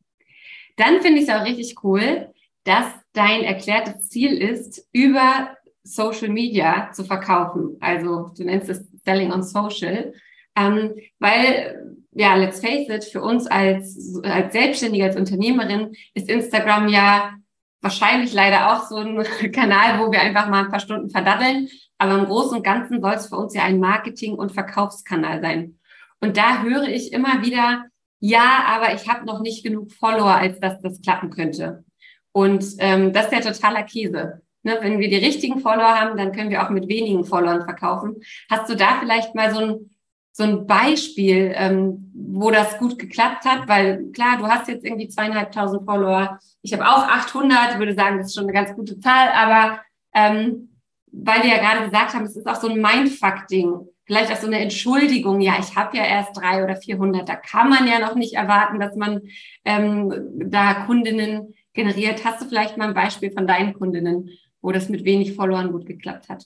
Dann 0.75 1.01
finde 1.01 1.19
ich 1.21 1.27
es 1.27 1.33
auch 1.33 1.45
richtig 1.45 1.83
cool, 1.83 2.31
dass 2.63 2.85
dein 3.13 3.43
erklärtes 3.43 4.09
Ziel 4.09 4.37
ist, 4.37 4.87
über 4.91 5.55
Social 5.83 6.29
Media 6.29 6.91
zu 6.91 7.03
verkaufen. 7.03 7.77
Also 7.79 8.31
du 8.37 8.43
nennst 8.43 8.69
es 8.69 8.85
Selling 9.05 9.31
on 9.31 9.43
Social. 9.43 10.13
Ähm, 10.55 10.95
weil, 11.19 11.97
ja, 12.11 12.35
let's 12.35 12.59
face 12.59 12.89
it, 12.89 13.05
für 13.05 13.21
uns 13.21 13.47
als, 13.47 14.19
als 14.23 14.53
Selbstständige, 14.53 15.05
als 15.05 15.15
Unternehmerin 15.15 15.93
ist 16.13 16.29
Instagram 16.29 16.89
ja 16.89 17.33
wahrscheinlich 17.81 18.33
leider 18.33 18.73
auch 18.73 18.87
so 18.87 18.97
ein 18.97 19.23
Kanal, 19.51 19.99
wo 19.99 20.11
wir 20.11 20.21
einfach 20.21 20.49
mal 20.49 20.65
ein 20.65 20.71
paar 20.71 20.79
Stunden 20.79 21.09
verdaddeln. 21.09 21.69
Aber 21.97 22.17
im 22.17 22.25
Großen 22.25 22.57
und 22.57 22.63
Ganzen 22.63 23.01
soll 23.01 23.13
es 23.13 23.27
für 23.27 23.37
uns 23.37 23.53
ja 23.55 23.63
ein 23.63 23.79
Marketing- 23.79 24.35
und 24.35 24.51
Verkaufskanal 24.51 25.41
sein. 25.41 25.76
Und 26.19 26.37
da 26.37 26.61
höre 26.61 26.87
ich 26.87 27.13
immer 27.13 27.43
wieder, 27.43 27.85
ja, 28.19 28.63
aber 28.67 28.93
ich 28.93 29.07
habe 29.07 29.25
noch 29.25 29.41
nicht 29.41 29.63
genug 29.63 29.91
Follower, 29.91 30.35
als 30.35 30.59
dass 30.59 30.81
das 30.81 31.01
klappen 31.01 31.29
könnte. 31.29 31.83
Und 32.31 32.65
ähm, 32.79 33.13
das 33.13 33.25
ist 33.25 33.33
ja 33.33 33.51
totaler 33.51 33.83
Käse. 33.83 34.41
Ne, 34.63 34.77
wenn 34.81 34.99
wir 34.99 35.09
die 35.09 35.17
richtigen 35.17 35.59
Follower 35.59 35.99
haben, 35.99 36.17
dann 36.17 36.31
können 36.31 36.49
wir 36.49 36.63
auch 36.63 36.69
mit 36.69 36.87
wenigen 36.87 37.23
Followern 37.23 37.63
verkaufen. 37.63 38.17
Hast 38.49 38.69
du 38.69 38.75
da 38.75 38.99
vielleicht 38.99 39.33
mal 39.33 39.53
so 39.53 39.59
ein, 39.59 39.95
so 40.33 40.43
ein 40.43 40.67
Beispiel, 40.67 41.53
ähm, 41.55 42.11
wo 42.13 42.51
das 42.51 42.77
gut 42.77 42.99
geklappt 42.99 43.45
hat? 43.45 43.67
Weil 43.67 44.11
klar, 44.11 44.37
du 44.37 44.47
hast 44.47 44.67
jetzt 44.67 44.83
irgendwie 44.83 45.07
zweieinhalbtausend 45.07 45.85
Follower. 45.85 46.39
Ich 46.63 46.73
habe 46.73 46.87
auch 46.87 47.07
800, 47.07 47.79
würde 47.79 47.95
sagen, 47.95 48.17
das 48.17 48.27
ist 48.27 48.35
schon 48.35 48.43
eine 48.43 48.53
ganz 48.53 48.75
gute 48.75 48.99
Zahl. 48.99 49.29
Aber 49.29 49.79
ähm, 50.13 50.77
weil 51.11 51.43
wir 51.43 51.49
ja 51.49 51.57
gerade 51.57 51.85
gesagt 51.85 52.13
haben, 52.13 52.25
es 52.25 52.35
ist 52.35 52.47
auch 52.47 52.59
so 52.59 52.67
ein 52.67 52.81
Mindfuck-Ding 52.81 53.87
vielleicht 54.07 54.31
auch 54.31 54.37
so 54.37 54.47
eine 54.47 54.59
Entschuldigung, 54.59 55.41
ja, 55.41 55.57
ich 55.59 55.75
habe 55.75 55.95
ja 55.97 56.05
erst 56.05 56.35
drei 56.35 56.63
oder 56.63 56.77
vierhundert, 56.77 57.29
da 57.29 57.35
kann 57.35 57.69
man 57.69 57.85
ja 57.87 57.99
noch 57.99 58.15
nicht 58.15 58.33
erwarten, 58.33 58.79
dass 58.79 58.95
man 58.95 59.21
ähm, 59.65 60.31
da 60.45 60.85
Kundinnen 60.85 61.53
generiert. 61.73 62.25
Hast 62.25 62.41
du 62.41 62.47
vielleicht 62.47 62.77
mal 62.77 62.87
ein 62.87 62.93
Beispiel 62.93 63.31
von 63.31 63.45
deinen 63.45 63.73
Kundinnen, 63.73 64.29
wo 64.61 64.71
das 64.71 64.89
mit 64.89 65.03
wenig 65.03 65.35
Followern 65.35 65.71
gut 65.71 65.85
geklappt 65.85 66.29
hat? 66.29 66.45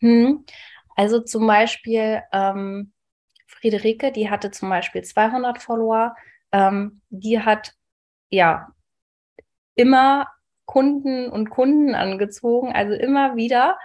Hm. 0.00 0.44
Also 0.94 1.20
zum 1.20 1.46
Beispiel 1.46 2.22
ähm, 2.32 2.92
Friederike, 3.46 4.12
die 4.12 4.30
hatte 4.30 4.50
zum 4.50 4.68
Beispiel 4.68 5.02
200 5.02 5.60
Follower. 5.60 6.14
Ähm, 6.52 7.00
die 7.08 7.40
hat 7.40 7.72
ja 8.28 8.68
immer 9.74 10.28
Kunden 10.66 11.30
und 11.30 11.48
Kunden 11.48 11.94
angezogen, 11.94 12.72
also 12.72 12.92
immer 12.92 13.36
wieder. 13.36 13.78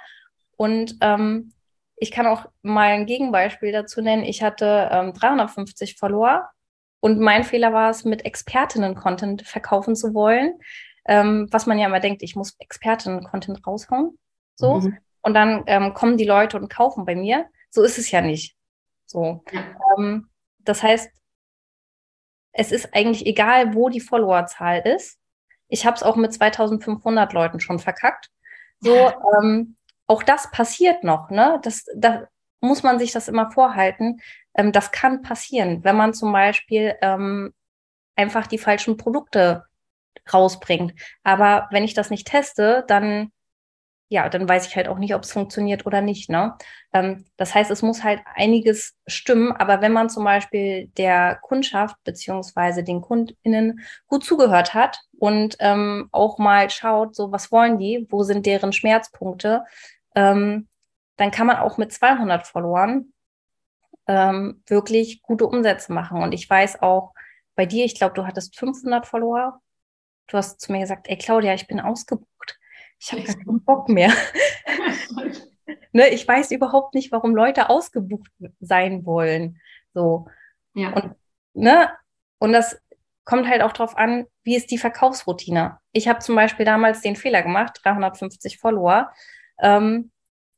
Und 0.57 0.97
ähm, 1.01 1.53
ich 1.97 2.11
kann 2.11 2.27
auch 2.27 2.45
mal 2.61 2.89
ein 2.89 3.05
Gegenbeispiel 3.05 3.71
dazu 3.71 4.01
nennen. 4.01 4.23
Ich 4.23 4.43
hatte 4.43 4.89
ähm, 4.91 5.13
350 5.13 5.97
Follower 5.97 6.49
und 6.99 7.19
mein 7.19 7.43
Fehler 7.43 7.71
war 7.73 7.89
es, 7.89 8.03
mit 8.03 8.25
Expertinnen-Content 8.25 9.43
verkaufen 9.43 9.95
zu 9.95 10.13
wollen. 10.13 10.59
Ähm, 11.07 11.47
was 11.51 11.67
man 11.67 11.77
ja 11.77 11.87
immer 11.87 11.99
denkt, 11.99 12.23
ich 12.23 12.35
muss 12.35 12.55
Expertinnen-Content 12.59 13.65
raushauen. 13.65 14.17
So. 14.55 14.81
Mhm. 14.81 14.97
Und 15.21 15.33
dann 15.33 15.63
ähm, 15.67 15.93
kommen 15.93 16.17
die 16.17 16.25
Leute 16.25 16.57
und 16.57 16.69
kaufen 16.69 17.05
bei 17.05 17.15
mir. 17.15 17.47
So 17.69 17.83
ist 17.83 17.97
es 17.97 18.11
ja 18.11 18.21
nicht. 18.21 18.55
So. 19.05 19.43
Ähm, 19.97 20.29
das 20.59 20.83
heißt, 20.83 21.09
es 22.53 22.71
ist 22.71 22.93
eigentlich 22.93 23.25
egal, 23.25 23.75
wo 23.75 23.89
die 23.89 23.99
Followerzahl 23.99 24.79
ist. 24.79 25.19
Ich 25.67 25.85
habe 25.85 25.95
es 25.95 26.03
auch 26.03 26.15
mit 26.15 26.33
2500 26.33 27.33
Leuten 27.33 27.59
schon 27.59 27.79
verkackt. 27.79 28.29
So, 28.79 29.11
ähm, 29.41 29.77
auch 30.07 30.23
das 30.23 30.51
passiert 30.51 31.03
noch, 31.03 31.29
ne? 31.29 31.59
Das, 31.63 31.85
da 31.95 32.27
muss 32.61 32.83
man 32.83 32.99
sich 32.99 33.11
das 33.11 33.27
immer 33.27 33.51
vorhalten. 33.51 34.21
Ähm, 34.55 34.71
das 34.71 34.91
kann 34.91 35.21
passieren, 35.21 35.83
wenn 35.83 35.95
man 35.95 36.13
zum 36.13 36.31
Beispiel 36.31 36.95
ähm, 37.01 37.53
einfach 38.15 38.47
die 38.47 38.57
falschen 38.57 38.97
Produkte 38.97 39.65
rausbringt. 40.33 40.93
Aber 41.23 41.67
wenn 41.71 41.83
ich 41.83 41.93
das 41.93 42.09
nicht 42.09 42.27
teste, 42.27 42.83
dann 42.87 43.31
ja, 44.09 44.29
dann 44.29 44.47
weiß 44.47 44.67
ich 44.67 44.75
halt 44.75 44.87
auch 44.87 44.99
nicht, 44.99 45.15
ob 45.15 45.23
es 45.23 45.31
funktioniert 45.31 45.85
oder 45.85 46.01
nicht. 46.01 46.29
Ne? 46.29 46.53
Ähm, 46.93 47.25
das 47.37 47.55
heißt, 47.55 47.71
es 47.71 47.81
muss 47.81 48.03
halt 48.03 48.21
einiges 48.35 48.95
stimmen, 49.07 49.51
aber 49.51 49.81
wenn 49.81 49.91
man 49.91 50.09
zum 50.09 50.23
Beispiel 50.23 50.87
der 50.97 51.39
Kundschaft 51.41 51.95
beziehungsweise 52.03 52.83
den 52.83 53.01
KundInnen 53.01 53.79
gut 54.07 54.23
zugehört 54.23 54.73
hat 54.75 54.99
und 55.17 55.55
ähm, 55.59 56.09
auch 56.11 56.37
mal 56.37 56.69
schaut, 56.69 57.15
so 57.15 57.31
was 57.31 57.51
wollen 57.51 57.79
die, 57.79 58.05
wo 58.09 58.23
sind 58.23 58.45
deren 58.45 58.73
Schmerzpunkte, 58.73 59.63
ähm, 60.15 60.67
dann 61.17 61.31
kann 61.31 61.47
man 61.47 61.57
auch 61.57 61.77
mit 61.77 61.91
200 61.93 62.47
Followern 62.47 63.13
ähm, 64.07 64.61
wirklich 64.67 65.21
gute 65.21 65.47
Umsätze 65.47 65.93
machen. 65.93 66.21
Und 66.21 66.33
ich 66.33 66.49
weiß 66.49 66.81
auch 66.81 67.13
bei 67.55 67.65
dir, 67.65 67.85
ich 67.85 67.95
glaube, 67.95 68.13
du 68.13 68.25
hattest 68.25 68.57
500 68.57 69.05
Follower. 69.05 69.61
Du 70.27 70.37
hast 70.37 70.59
zu 70.59 70.71
mir 70.71 70.79
gesagt, 70.79 71.07
ey 71.07 71.17
Claudia, 71.17 71.53
ich 71.53 71.67
bin 71.67 71.79
ausgebucht. 71.79 72.59
Ich 72.99 73.11
habe 73.11 73.23
keinen 73.23 73.63
Bock 73.63 73.89
mehr. 73.89 74.11
ne, 75.91 76.09
ich 76.09 76.27
weiß 76.27 76.51
überhaupt 76.51 76.95
nicht, 76.95 77.11
warum 77.11 77.35
Leute 77.35 77.69
ausgebucht 77.69 78.31
sein 78.59 79.05
wollen. 79.05 79.59
So. 79.93 80.27
Ja. 80.73 80.91
Und, 80.93 81.15
ne, 81.53 81.89
und 82.39 82.53
das 82.53 82.79
kommt 83.23 83.47
halt 83.47 83.61
auch 83.61 83.73
darauf 83.73 83.97
an, 83.97 84.25
wie 84.43 84.55
ist 84.55 84.71
die 84.71 84.77
Verkaufsroutine. 84.77 85.79
Ich 85.91 86.07
habe 86.07 86.19
zum 86.19 86.35
Beispiel 86.35 86.65
damals 86.65 87.01
den 87.01 87.15
Fehler 87.15 87.41
gemacht, 87.41 87.79
350 87.83 88.59
Follower 88.59 89.11
ähm, 89.59 90.11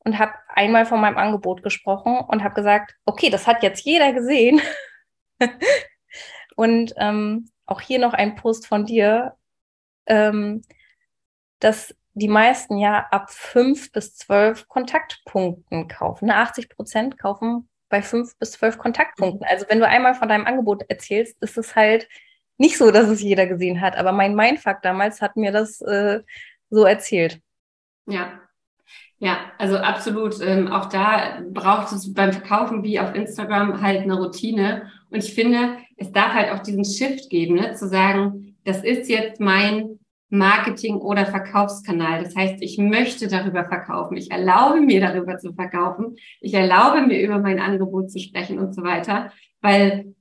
und 0.04 0.18
habe 0.18 0.34
einmal 0.48 0.86
von 0.86 1.00
meinem 1.00 1.18
Angebot 1.18 1.62
gesprochen 1.62 2.18
und 2.18 2.42
habe 2.42 2.54
gesagt, 2.54 2.94
okay, 3.04 3.30
das 3.30 3.46
hat 3.46 3.62
jetzt 3.62 3.84
jeder 3.84 4.12
gesehen. 4.12 4.60
und 6.56 6.94
ähm, 6.96 7.50
auch 7.66 7.80
hier 7.80 7.98
noch 7.98 8.14
ein 8.14 8.34
Post 8.34 8.66
von 8.66 8.86
dir, 8.86 9.36
ähm, 10.06 10.62
dass 11.60 11.94
die 12.14 12.28
meisten 12.28 12.78
ja 12.78 13.06
ab 13.10 13.30
fünf 13.30 13.92
bis 13.92 14.16
zwölf 14.16 14.66
Kontaktpunkten 14.68 15.88
kaufen. 15.88 16.30
80 16.30 16.70
Prozent 16.70 17.18
kaufen 17.18 17.68
bei 17.88 18.02
fünf 18.02 18.36
bis 18.38 18.52
zwölf 18.52 18.78
Kontaktpunkten. 18.78 19.46
Also 19.46 19.66
wenn 19.68 19.78
du 19.78 19.86
einmal 19.86 20.14
von 20.14 20.28
deinem 20.28 20.46
Angebot 20.46 20.84
erzählst, 20.88 21.40
ist 21.42 21.56
es 21.56 21.76
halt 21.76 22.08
nicht 22.56 22.76
so, 22.76 22.90
dass 22.90 23.08
es 23.08 23.22
jeder 23.22 23.46
gesehen 23.46 23.80
hat. 23.80 23.96
Aber 23.96 24.12
mein 24.12 24.34
Mindfuck 24.34 24.82
damals 24.82 25.22
hat 25.22 25.36
mir 25.36 25.52
das 25.52 25.80
äh, 25.80 26.22
so 26.70 26.84
erzählt. 26.84 27.40
Ja, 28.06 28.40
ja, 29.18 29.38
also 29.58 29.76
absolut. 29.76 30.40
Ähm, 30.40 30.68
auch 30.68 30.86
da 30.86 31.42
braucht 31.50 31.92
es 31.92 32.12
beim 32.14 32.32
Verkaufen 32.32 32.84
wie 32.84 33.00
auf 33.00 33.14
Instagram 33.14 33.82
halt 33.82 34.02
eine 34.02 34.14
Routine. 34.14 34.90
Und 35.10 35.24
ich 35.24 35.34
finde, 35.34 35.76
es 35.96 36.12
darf 36.12 36.32
halt 36.34 36.52
auch 36.52 36.62
diesen 36.62 36.84
Shift 36.84 37.28
geben, 37.30 37.56
ne? 37.56 37.74
zu 37.74 37.88
sagen, 37.88 38.56
das 38.64 38.84
ist 38.84 39.08
jetzt 39.08 39.40
mein 39.40 39.98
Marketing- 40.30 40.98
oder 40.98 41.26
Verkaufskanal. 41.26 42.22
Das 42.22 42.36
heißt, 42.36 42.56
ich 42.60 42.78
möchte 42.78 43.28
darüber 43.28 43.64
verkaufen. 43.64 44.16
Ich 44.16 44.30
erlaube 44.30 44.80
mir 44.80 45.00
darüber 45.00 45.38
zu 45.38 45.54
verkaufen. 45.54 46.16
Ich 46.40 46.54
erlaube 46.54 47.02
mir 47.06 47.20
über 47.22 47.38
mein 47.38 47.58
Angebot 47.58 48.10
zu 48.10 48.18
sprechen 48.18 48.58
und 48.58 48.74
so 48.74 48.82
weiter. 48.82 49.32
Weil 49.62 50.14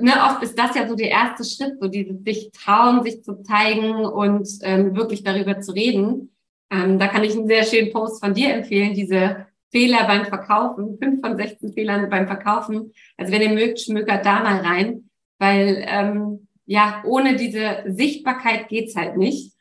ne, 0.00 0.12
oft 0.24 0.42
ist 0.42 0.58
das 0.58 0.74
ja 0.74 0.88
so 0.88 0.94
der 0.94 1.10
erste 1.10 1.44
Schritt, 1.44 1.78
so 1.80 1.88
dieses 1.88 2.22
sich 2.24 2.50
trauen, 2.52 3.02
sich 3.02 3.22
zu 3.22 3.42
zeigen 3.42 4.04
und 4.04 4.48
ähm, 4.62 4.96
wirklich 4.96 5.22
darüber 5.22 5.60
zu 5.60 5.72
reden. 5.72 6.31
Ähm, 6.72 6.98
da 6.98 7.06
kann 7.08 7.22
ich 7.22 7.32
einen 7.32 7.46
sehr 7.46 7.64
schönen 7.64 7.92
Post 7.92 8.24
von 8.24 8.32
dir 8.32 8.54
empfehlen, 8.54 8.94
diese 8.94 9.46
Fehler 9.70 10.04
beim 10.06 10.24
Verkaufen, 10.24 10.98
fünf 10.98 11.20
von 11.20 11.36
16 11.36 11.74
Fehlern 11.74 12.08
beim 12.08 12.26
Verkaufen. 12.26 12.92
Also 13.16 13.32
wenn 13.32 13.42
ihr 13.42 13.50
mögt, 13.50 13.80
schmökert 13.80 14.24
da 14.24 14.40
mal 14.40 14.60
rein, 14.60 15.10
weil 15.38 15.84
ähm, 15.86 16.48
ja, 16.66 17.02
ohne 17.06 17.36
diese 17.36 17.84
Sichtbarkeit 17.86 18.68
geht's 18.68 18.96
halt 18.96 19.16
nicht. 19.16 19.52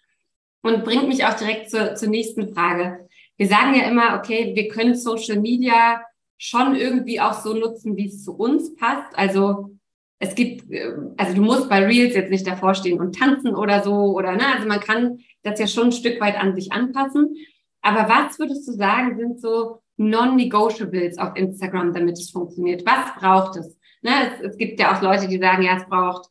Und 0.63 0.85
bringt 0.85 1.07
mich 1.07 1.25
auch 1.25 1.33
direkt 1.33 1.71
zur, 1.71 1.95
zur 1.95 2.09
nächsten 2.09 2.53
Frage. 2.53 3.07
Wir 3.35 3.47
sagen 3.47 3.73
ja 3.73 3.89
immer, 3.89 4.19
okay, 4.19 4.51
wir 4.53 4.67
können 4.67 4.95
Social 4.95 5.39
Media 5.39 6.03
schon 6.37 6.75
irgendwie 6.75 7.19
auch 7.19 7.33
so 7.33 7.53
nutzen, 7.53 7.97
wie 7.97 8.05
es 8.05 8.23
zu 8.23 8.33
uns 8.37 8.75
passt. 8.75 9.17
Also 9.17 9.71
es 10.19 10.35
gibt, 10.35 10.71
äh, 10.71 10.93
also 11.17 11.35
du 11.35 11.41
musst 11.41 11.67
bei 11.67 11.83
Reels 11.83 12.15
jetzt 12.15 12.29
nicht 12.29 12.45
davor 12.45 12.75
stehen 12.75 12.99
und 12.99 13.17
tanzen 13.17 13.55
oder 13.55 13.83
so 13.83 14.15
oder 14.15 14.33
ne, 14.33 14.55
also 14.55 14.67
man 14.67 14.79
kann 14.79 15.19
das 15.43 15.59
ja 15.59 15.67
schon 15.67 15.85
ein 15.85 15.91
Stück 15.91 16.19
weit 16.21 16.39
an 16.39 16.55
sich 16.55 16.71
anpassen. 16.71 17.35
Aber 17.81 18.09
was 18.09 18.37
würdest 18.39 18.67
du 18.67 18.73
sagen, 18.73 19.17
sind 19.17 19.41
so 19.41 19.81
Non-Negotiables 19.97 21.17
auf 21.17 21.35
Instagram, 21.35 21.93
damit 21.93 22.17
es 22.17 22.31
funktioniert? 22.31 22.85
Was 22.85 23.15
braucht 23.19 23.57
es? 23.57 23.77
Ne, 24.01 24.11
es? 24.27 24.51
Es 24.51 24.57
gibt 24.57 24.79
ja 24.79 24.95
auch 24.95 25.01
Leute, 25.01 25.27
die 25.27 25.39
sagen, 25.39 25.63
ja, 25.63 25.77
es 25.77 25.85
braucht 25.85 26.29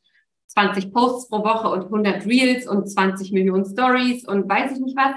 20 0.48 0.92
Posts 0.92 1.28
pro 1.28 1.44
Woche 1.44 1.68
und 1.68 1.84
100 1.84 2.26
Reels 2.26 2.66
und 2.66 2.88
20 2.88 3.32
Millionen 3.32 3.64
Stories 3.64 4.26
und 4.26 4.48
weiß 4.48 4.72
ich 4.72 4.80
nicht 4.80 4.96
was. 4.96 5.14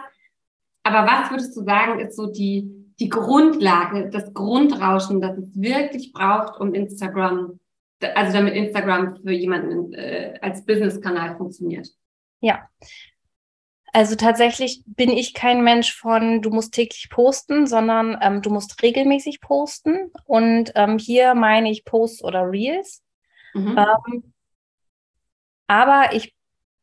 Aber 0.83 1.07
was 1.07 1.31
würdest 1.31 1.55
du 1.55 1.63
sagen, 1.63 1.99
ist 1.99 2.15
so 2.15 2.27
die, 2.27 2.69
die 2.99 3.09
Grundlage, 3.09 4.09
das 4.09 4.33
Grundrauschen, 4.33 5.21
das 5.21 5.37
es 5.37 5.59
wirklich 5.59 6.13
braucht, 6.13 6.59
um 6.59 6.73
Instagram 6.73 7.59
also 8.15 8.33
damit 8.33 8.55
Instagram 8.55 9.15
für 9.17 9.31
jemanden 9.31 9.93
äh, 9.93 10.37
als 10.41 10.65
Business-Kanal 10.65 11.37
funktioniert. 11.37 11.89
Ja. 12.41 12.67
Also 13.95 14.15
tatsächlich 14.15 14.83
bin 14.87 15.11
ich 15.11 15.35
kein 15.35 15.63
Mensch 15.63 15.95
von, 15.95 16.41
du 16.41 16.49
musst 16.49 16.73
täglich 16.73 17.09
posten, 17.11 17.67
sondern 17.67 18.17
ähm, 18.21 18.41
du 18.41 18.49
musst 18.49 18.81
regelmäßig 18.81 19.39
posten. 19.39 20.11
Und 20.25 20.71
ähm, 20.75 20.97
hier 20.97 21.35
meine 21.35 21.69
ich 21.69 21.85
Posts 21.85 22.23
oder 22.23 22.49
Reels. 22.51 23.03
Mhm. 23.53 23.77
Ähm, 23.77 24.33
aber 25.67 26.13
ich 26.13 26.35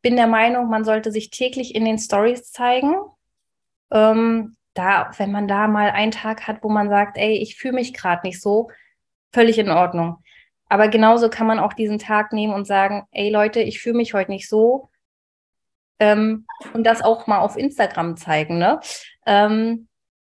bin 0.03 0.15
der 0.15 0.29
Meinung, 0.29 0.69
man 0.69 0.85
sollte 0.85 1.11
sich 1.11 1.31
täglich 1.31 1.75
in 1.75 1.85
den 1.85 1.99
Stories 1.99 2.53
zeigen. 2.53 2.95
Ähm, 3.91 4.57
da, 4.75 5.11
wenn 5.17 5.33
man 5.33 5.49
da 5.49 5.67
mal 5.67 5.91
einen 5.91 6.13
Tag 6.13 6.47
hat, 6.47 6.63
wo 6.63 6.69
man 6.69 6.89
sagt, 6.89 7.19
ey, 7.19 7.39
ich 7.39 7.57
fühle 7.57 7.75
mich 7.75 7.93
gerade 7.93 8.25
nicht 8.25 8.41
so, 8.41 8.71
völlig 9.33 9.59
in 9.59 9.69
Ordnung. 9.69 10.23
Aber 10.69 10.87
genauso 10.87 11.29
kann 11.29 11.49
man 11.49 11.59
auch 11.59 11.73
diesen 11.73 11.99
Tag 11.99 12.33
nehmen 12.33 12.55
und 12.55 12.67
sagen, 12.67 13.09
ey 13.11 13.31
Leute, 13.31 13.61
ich 13.61 13.81
fühle 13.81 13.97
mich 13.97 14.15
heute 14.15 14.31
nicht 14.31 14.49
so. 14.49 14.91
Ähm, 16.01 16.47
und 16.73 16.85
das 16.85 17.03
auch 17.03 17.27
mal 17.27 17.39
auf 17.39 17.57
Instagram 17.57 18.17
zeigen, 18.17 18.59
ne? 18.59 18.81
Ähm, 19.27 19.89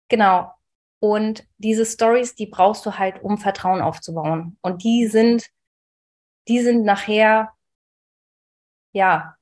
genau. 0.08 0.52
Und 0.98 1.46
diese 1.56 1.86
Stories, 1.86 2.34
die 2.34 2.46
brauchst 2.46 2.84
du 2.84 2.98
halt, 2.98 3.22
um 3.22 3.38
Vertrauen 3.38 3.80
aufzubauen. 3.80 4.58
Und 4.60 4.84
die 4.84 5.06
sind, 5.06 5.46
die 6.48 6.60
sind 6.60 6.84
nachher, 6.84 7.52
ja, 8.92 9.36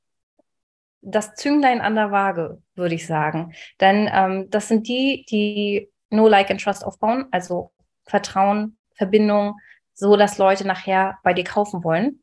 das 1.00 1.34
Zünglein 1.34 1.80
an 1.80 1.94
der 1.94 2.10
Waage, 2.10 2.62
würde 2.74 2.94
ich 2.94 3.06
sagen. 3.06 3.54
Denn 3.80 4.08
ähm, 4.12 4.50
das 4.50 4.68
sind 4.68 4.86
die, 4.86 5.24
die 5.28 5.90
No 6.10 6.28
Like 6.28 6.50
and 6.50 6.60
Trust 6.62 6.84
aufbauen, 6.84 7.26
also 7.30 7.72
Vertrauen, 8.04 8.78
Verbindung, 8.94 9.56
so 9.94 10.16
dass 10.16 10.38
Leute 10.38 10.66
nachher 10.66 11.18
bei 11.22 11.34
dir 11.34 11.44
kaufen 11.44 11.82
wollen. 11.84 12.22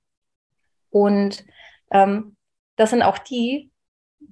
Und 0.90 1.46
ähm, 1.92 2.38
das 2.76 2.92
sind 2.92 3.04
auch 3.04 3.18
die, 3.18 3.72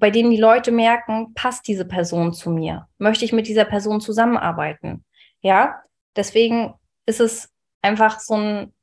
bei 0.03 0.11
denen 0.11 0.31
die 0.31 0.37
Leute 0.37 0.73
merken, 0.73 1.33
passt 1.33 1.65
diese 1.65 1.85
Person 1.85 2.33
zu 2.33 2.49
mir? 2.49 2.89
Möchte 2.97 3.23
ich 3.23 3.31
mit 3.31 3.47
dieser 3.47 3.63
Person 3.63 4.01
zusammenarbeiten? 4.01 5.05
Ja, 5.39 5.81
deswegen 6.17 6.73
ist 7.05 7.21
es 7.21 7.49
einfach 7.81 8.19
so 8.19 8.35
ein, 8.35 8.73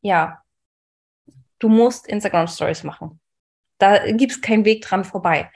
ja, 0.00 0.42
du 1.58 1.68
musst 1.68 2.06
Instagram 2.06 2.46
Stories 2.46 2.82
machen. 2.82 3.20
Da 3.76 4.10
gibt 4.10 4.32
es 4.32 4.40
keinen 4.40 4.64
Weg 4.64 4.80
dran 4.80 5.04
vorbei. 5.04 5.52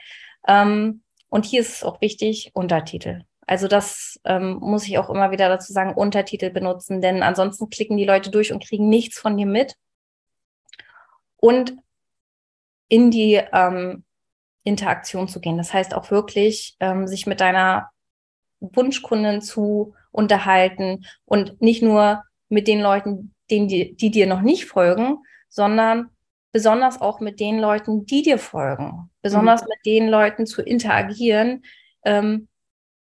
Ähm, 0.47 1.01
und 1.29 1.43
hier 1.43 1.61
ist 1.61 1.77
es 1.77 1.83
auch 1.83 2.01
wichtig, 2.01 2.51
Untertitel. 2.53 3.23
Also 3.47 3.67
das 3.67 4.19
ähm, 4.25 4.59
muss 4.61 4.87
ich 4.87 4.99
auch 4.99 5.09
immer 5.09 5.31
wieder 5.31 5.49
dazu 5.49 5.73
sagen, 5.73 5.95
Untertitel 5.95 6.51
benutzen, 6.51 7.01
denn 7.01 7.23
ansonsten 7.23 7.71
klicken 7.71 7.97
die 7.97 8.05
Leute 8.05 8.29
durch 8.29 8.53
und 8.53 8.63
kriegen 8.63 8.89
nichts 8.89 9.17
von 9.17 9.37
dir 9.37 9.47
mit. 9.47 9.73
Und 11.37 11.73
in 12.89 13.09
die 13.09 13.41
ähm, 13.51 14.03
Interaktion 14.69 15.27
zu 15.27 15.39
gehen. 15.41 15.57
Das 15.57 15.73
heißt 15.73 15.93
auch 15.93 16.11
wirklich, 16.11 16.75
ähm, 16.79 17.07
sich 17.07 17.27
mit 17.27 17.41
deiner 17.41 17.89
Wunschkundin 18.59 19.41
zu 19.41 19.93
unterhalten 20.11 21.05
und 21.25 21.61
nicht 21.61 21.81
nur 21.81 22.23
mit 22.49 22.67
den 22.67 22.81
Leuten, 22.81 23.33
denen 23.49 23.67
die, 23.67 23.95
die 23.95 24.11
dir 24.11 24.27
noch 24.27 24.41
nicht 24.41 24.65
folgen, 24.65 25.17
sondern 25.49 26.09
besonders 26.51 27.01
auch 27.01 27.19
mit 27.19 27.39
den 27.39 27.59
Leuten, 27.59 28.05
die 28.05 28.21
dir 28.21 28.39
folgen. 28.39 29.09
Besonders 29.21 29.61
mhm. 29.61 29.67
mit 29.69 29.85
den 29.85 30.09
Leuten 30.09 30.45
zu 30.45 30.61
interagieren, 30.61 31.63
ähm, 32.03 32.47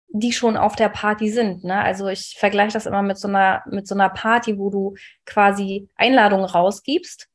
die 0.09 0.33
schon 0.33 0.57
auf 0.57 0.77
der 0.77 0.89
Party 0.89 1.29
sind. 1.29 1.65
Ne? 1.65 1.81
Also 1.81 2.07
ich 2.09 2.37
vergleiche 2.39 2.75
das 2.75 2.87
immer 2.87 3.03
mit 3.03 3.19
so 3.19 3.27
einer 3.27 3.65
mit 3.67 3.89
so 3.89 3.97
einer 3.97 4.11
Party, 4.11 4.59
wo 4.59 4.71
du 4.71 4.95
quasi 5.27 5.89
Einladungen 5.97 6.45
rausgibst. 6.45 7.29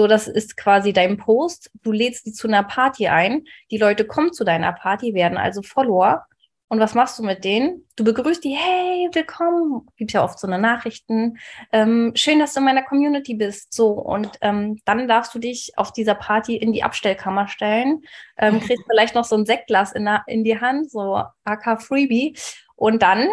So, 0.00 0.06
das 0.06 0.28
ist 0.28 0.56
quasi 0.56 0.94
dein 0.94 1.18
Post. 1.18 1.70
Du 1.82 1.92
lädst 1.92 2.24
die 2.24 2.32
zu 2.32 2.48
einer 2.48 2.62
Party 2.62 3.08
ein. 3.08 3.44
Die 3.70 3.76
Leute 3.76 4.06
kommen 4.06 4.32
zu 4.32 4.44
deiner 4.44 4.72
Party, 4.72 5.12
werden 5.12 5.36
also 5.36 5.60
Follower 5.60 6.24
und 6.68 6.80
was 6.80 6.94
machst 6.94 7.18
du 7.18 7.22
mit 7.22 7.44
denen? 7.44 7.86
Du 7.96 8.04
begrüßt 8.04 8.42
die, 8.42 8.56
hey, 8.56 9.10
willkommen. 9.12 9.86
Gibt 9.98 10.14
ja 10.14 10.24
oft 10.24 10.38
so 10.38 10.46
eine 10.46 10.58
Nachrichten. 10.58 11.36
Ähm, 11.70 12.12
schön, 12.14 12.38
dass 12.38 12.54
du 12.54 12.60
in 12.60 12.64
meiner 12.64 12.82
Community 12.82 13.34
bist. 13.34 13.74
So, 13.74 13.88
und 13.90 14.30
ähm, 14.40 14.80
dann 14.86 15.06
darfst 15.06 15.34
du 15.34 15.38
dich 15.38 15.72
auf 15.76 15.92
dieser 15.92 16.14
Party 16.14 16.56
in 16.56 16.72
die 16.72 16.82
Abstellkammer 16.82 17.46
stellen. 17.48 18.00
Ähm, 18.38 18.58
kriegst 18.60 18.84
vielleicht 18.88 19.14
noch 19.14 19.26
so 19.26 19.36
ein 19.36 19.44
Sektglas 19.44 19.92
in, 19.92 20.08
in 20.28 20.44
die 20.44 20.58
Hand, 20.58 20.90
so 20.90 21.22
AK 21.44 21.82
Freebie. 21.82 22.38
Und 22.74 23.02
dann 23.02 23.28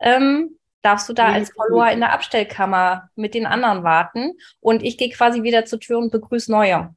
ähm, 0.00 0.58
darfst 0.82 1.08
du 1.08 1.12
da 1.12 1.26
als 1.26 1.52
Follower 1.52 1.90
in 1.90 2.00
der 2.00 2.12
Abstellkammer 2.12 3.10
mit 3.14 3.34
den 3.34 3.46
anderen 3.46 3.84
warten. 3.84 4.32
Und 4.60 4.82
ich 4.82 4.98
gehe 4.98 5.10
quasi 5.10 5.42
wieder 5.42 5.64
zur 5.64 5.80
Tür 5.80 5.98
und 5.98 6.10
begrüße 6.10 6.50
Neue. 6.50 6.94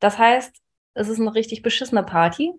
Das 0.00 0.18
heißt, 0.18 0.54
es 0.94 1.08
ist 1.08 1.20
eine 1.20 1.34
richtig 1.34 1.62
beschissene 1.62 2.02
Party 2.02 2.52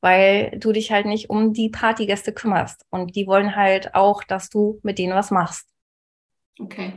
weil 0.00 0.56
du 0.58 0.70
dich 0.70 0.92
halt 0.92 1.06
nicht 1.06 1.30
um 1.30 1.52
die 1.52 1.68
Partygäste 1.68 2.32
kümmerst. 2.32 2.86
Und 2.90 3.16
die 3.16 3.26
wollen 3.26 3.56
halt 3.56 3.94
auch, 3.94 4.22
dass 4.22 4.48
du 4.50 4.78
mit 4.84 4.98
denen 4.98 5.14
was 5.14 5.32
machst. 5.32 5.66
Okay. 6.60 6.92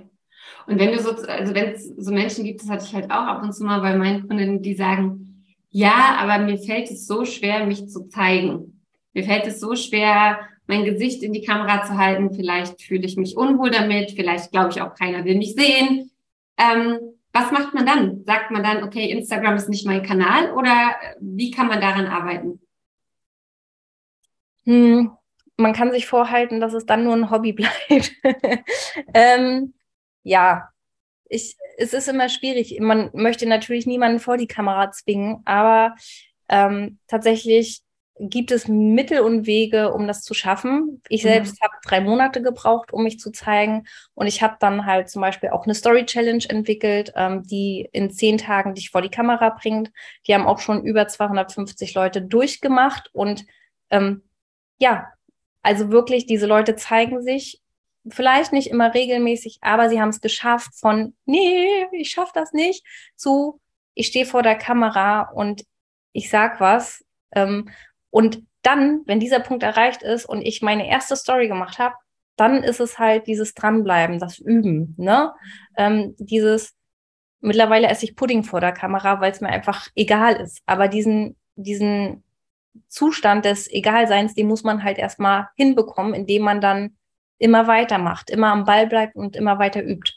Und 0.68 0.80
wenn 0.80 0.92
du 0.92 1.00
so, 1.00 1.16
also 1.26 1.56
wenn 1.56 1.72
es 1.72 1.88
so 1.88 2.12
Menschen 2.12 2.44
gibt, 2.44 2.62
das 2.62 2.70
hatte 2.70 2.86
ich 2.86 2.94
halt 2.94 3.06
auch 3.06 3.26
ab 3.26 3.42
und 3.42 3.54
zu 3.54 3.64
mal 3.64 3.82
bei 3.82 3.96
meinen 3.96 4.28
Kundinnen, 4.28 4.62
die 4.62 4.76
sagen, 4.76 5.44
ja, 5.72 6.18
aber 6.20 6.38
mir 6.38 6.60
fällt 6.60 6.92
es 6.92 7.08
so 7.08 7.26
schwer, 7.26 7.66
mich 7.66 7.88
zu 7.90 8.08
zeigen. 8.10 8.86
Mir 9.14 9.24
fällt 9.24 9.48
es 9.48 9.60
so 9.60 9.76
schwer, 9.76 10.40
mein 10.70 10.86
Gesicht 10.86 11.24
in 11.24 11.34
die 11.34 11.44
Kamera 11.44 11.84
zu 11.84 11.98
halten. 11.98 12.32
Vielleicht 12.32 12.82
fühle 12.84 13.06
ich 13.06 13.18
mich 13.18 13.36
unwohl 13.36 13.72
damit. 13.72 14.12
Vielleicht 14.12 14.52
glaube 14.52 14.70
ich 14.70 14.82
auch, 14.82 14.94
keiner 14.94 15.26
will 15.26 15.36
mich 15.36 15.56
sehen. 15.56 16.12
Ähm, 16.58 17.00
was 17.34 17.52
macht 17.52 17.74
man 17.74 17.88
dann? 17.88 18.24
Sagt 18.24 18.52
man 18.52 18.64
dann, 18.64 18.84
okay, 18.84 19.10
Instagram 19.10 19.56
ist 19.56 19.68
nicht 19.68 19.88
mein 19.88 20.04
Kanal 20.04 20.54
oder 20.54 20.96
wie 21.20 21.50
kann 21.50 21.68
man 21.68 21.82
daran 21.82 22.06
arbeiten? 22.06 22.62
Hm, 24.66 25.12
man 25.58 25.74
kann 25.74 25.92
sich 25.92 26.06
vorhalten, 26.06 26.60
dass 26.62 26.74
es 26.74 26.86
dann 26.86 27.04
nur 27.04 27.16
ein 27.16 27.32
Hobby 27.32 27.54
bleibt. 27.90 28.12
ähm, 29.16 29.74
ja, 30.22 30.70
ich, 31.30 31.56
es 31.78 31.94
ist 31.94 32.08
immer 32.08 32.30
schwierig. 32.30 32.78
Man 32.80 33.10
möchte 33.14 33.48
natürlich 33.48 33.88
niemanden 33.88 34.20
vor 34.20 34.38
die 34.38 34.48
Kamera 34.48 34.92
zwingen, 34.92 35.42
aber 35.46 35.96
ähm, 36.48 37.00
tatsächlich 37.08 37.82
gibt 38.20 38.52
es 38.52 38.68
Mittel 38.68 39.22
und 39.22 39.48
Wege, 39.48 39.94
um 39.94 40.06
das 40.06 40.24
zu 40.24 40.34
schaffen. 40.34 41.02
Ich 41.08 41.24
mhm. 41.24 41.30
selbst 41.30 41.62
habe 41.62 41.74
drei 41.84 42.02
Monate 42.02 42.42
gebraucht, 42.42 42.92
um 42.92 43.04
mich 43.04 43.20
zu 43.20 43.32
zeigen. 43.32 43.88
Und 44.14 44.28
ich 44.28 44.42
habe 44.42 44.58
dann 44.60 44.86
halt 44.86 45.10
zum 45.10 45.22
Beispiel 45.22 45.50
auch 45.50 45.64
eine 45.64 45.74
Story 45.74 46.06
Challenge 46.06 46.44
entwickelt, 46.50 47.14
ähm, 47.16 47.44
die 47.44 47.88
in 47.94 48.12
zehn 48.12 48.38
Tagen 48.38 48.76
dich 48.76 48.90
vor 48.90 49.02
die 49.02 49.10
Kamera 49.10 49.50
bringt. 49.50 49.92
Die 50.28 50.34
haben 50.34 50.46
auch 50.46 50.60
schon 50.60 50.84
über 50.84 51.08
250 51.08 51.94
Leute 51.94 52.22
durchgemacht. 52.22 53.10
Und 53.14 53.46
ähm, 53.90 54.24
ja, 54.80 55.08
also 55.62 55.90
wirklich, 55.92 56.26
diese 56.26 56.46
Leute 56.46 56.76
zeigen 56.76 57.22
sich 57.22 57.62
vielleicht 58.08 58.54
nicht 58.54 58.70
immer 58.70 58.94
regelmäßig, 58.94 59.60
aber 59.62 59.90
sie 59.90 60.02
haben 60.02 60.10
es 60.10 60.22
geschafft 60.22 60.76
von, 60.76 61.16
nee, 61.26 61.86
ich 61.92 62.10
schaffe 62.12 62.32
das 62.34 62.54
nicht, 62.54 62.86
zu, 63.16 63.62
ich 63.94 64.08
stehe 64.08 64.26
vor 64.26 64.42
der 64.42 64.56
Kamera 64.56 65.30
und 65.34 65.64
ich 66.12 66.30
sag 66.30 66.60
was. 66.60 67.04
Ähm, 67.32 67.70
und 68.10 68.44
dann, 68.62 69.02
wenn 69.06 69.20
dieser 69.20 69.40
Punkt 69.40 69.64
erreicht 69.64 70.04
ist 70.04 70.26
und 70.26 70.42
ich 70.42 70.62
meine 70.62 70.88
erste 70.88 71.16
Story 71.16 71.48
gemacht 71.48 71.80
habe, 71.80 71.96
dann 72.36 72.64
ist 72.64 72.80
es 72.80 73.00
halt 73.00 73.28
dieses 73.28 73.54
Dranbleiben, 73.54 74.20
das 74.20 74.40
Üben, 74.40 74.96
ne? 74.98 75.34
Ähm, 75.76 76.16
dieses, 76.18 76.74
mittlerweile 77.42 77.88
esse 77.88 78.06
ich 78.06 78.16
Pudding 78.16 78.44
vor 78.44 78.62
der 78.62 78.72
Kamera, 78.72 79.20
weil 79.20 79.32
es 79.32 79.42
mir 79.42 79.50
einfach 79.50 79.88
egal 79.96 80.38
ist. 80.38 80.62
Aber 80.66 80.88
diesen, 80.88 81.36
diesen 81.56 82.24
Zustand 82.88 83.46
des 83.46 83.70
Egalseins, 83.70 84.36
den 84.36 84.48
muss 84.48 84.64
man 84.64 84.84
halt 84.84 84.98
erstmal 84.98 85.48
hinbekommen, 85.56 86.14
indem 86.14 86.44
man 86.44 86.62
dann 86.62 86.98
immer 87.40 87.68
weitermacht, 87.68 88.30
immer 88.30 88.52
am 88.52 88.66
Ball 88.66 88.88
bleibt 88.88 89.16
und 89.16 89.36
immer 89.36 89.60
weiter 89.60 89.84
übt. 89.84 90.14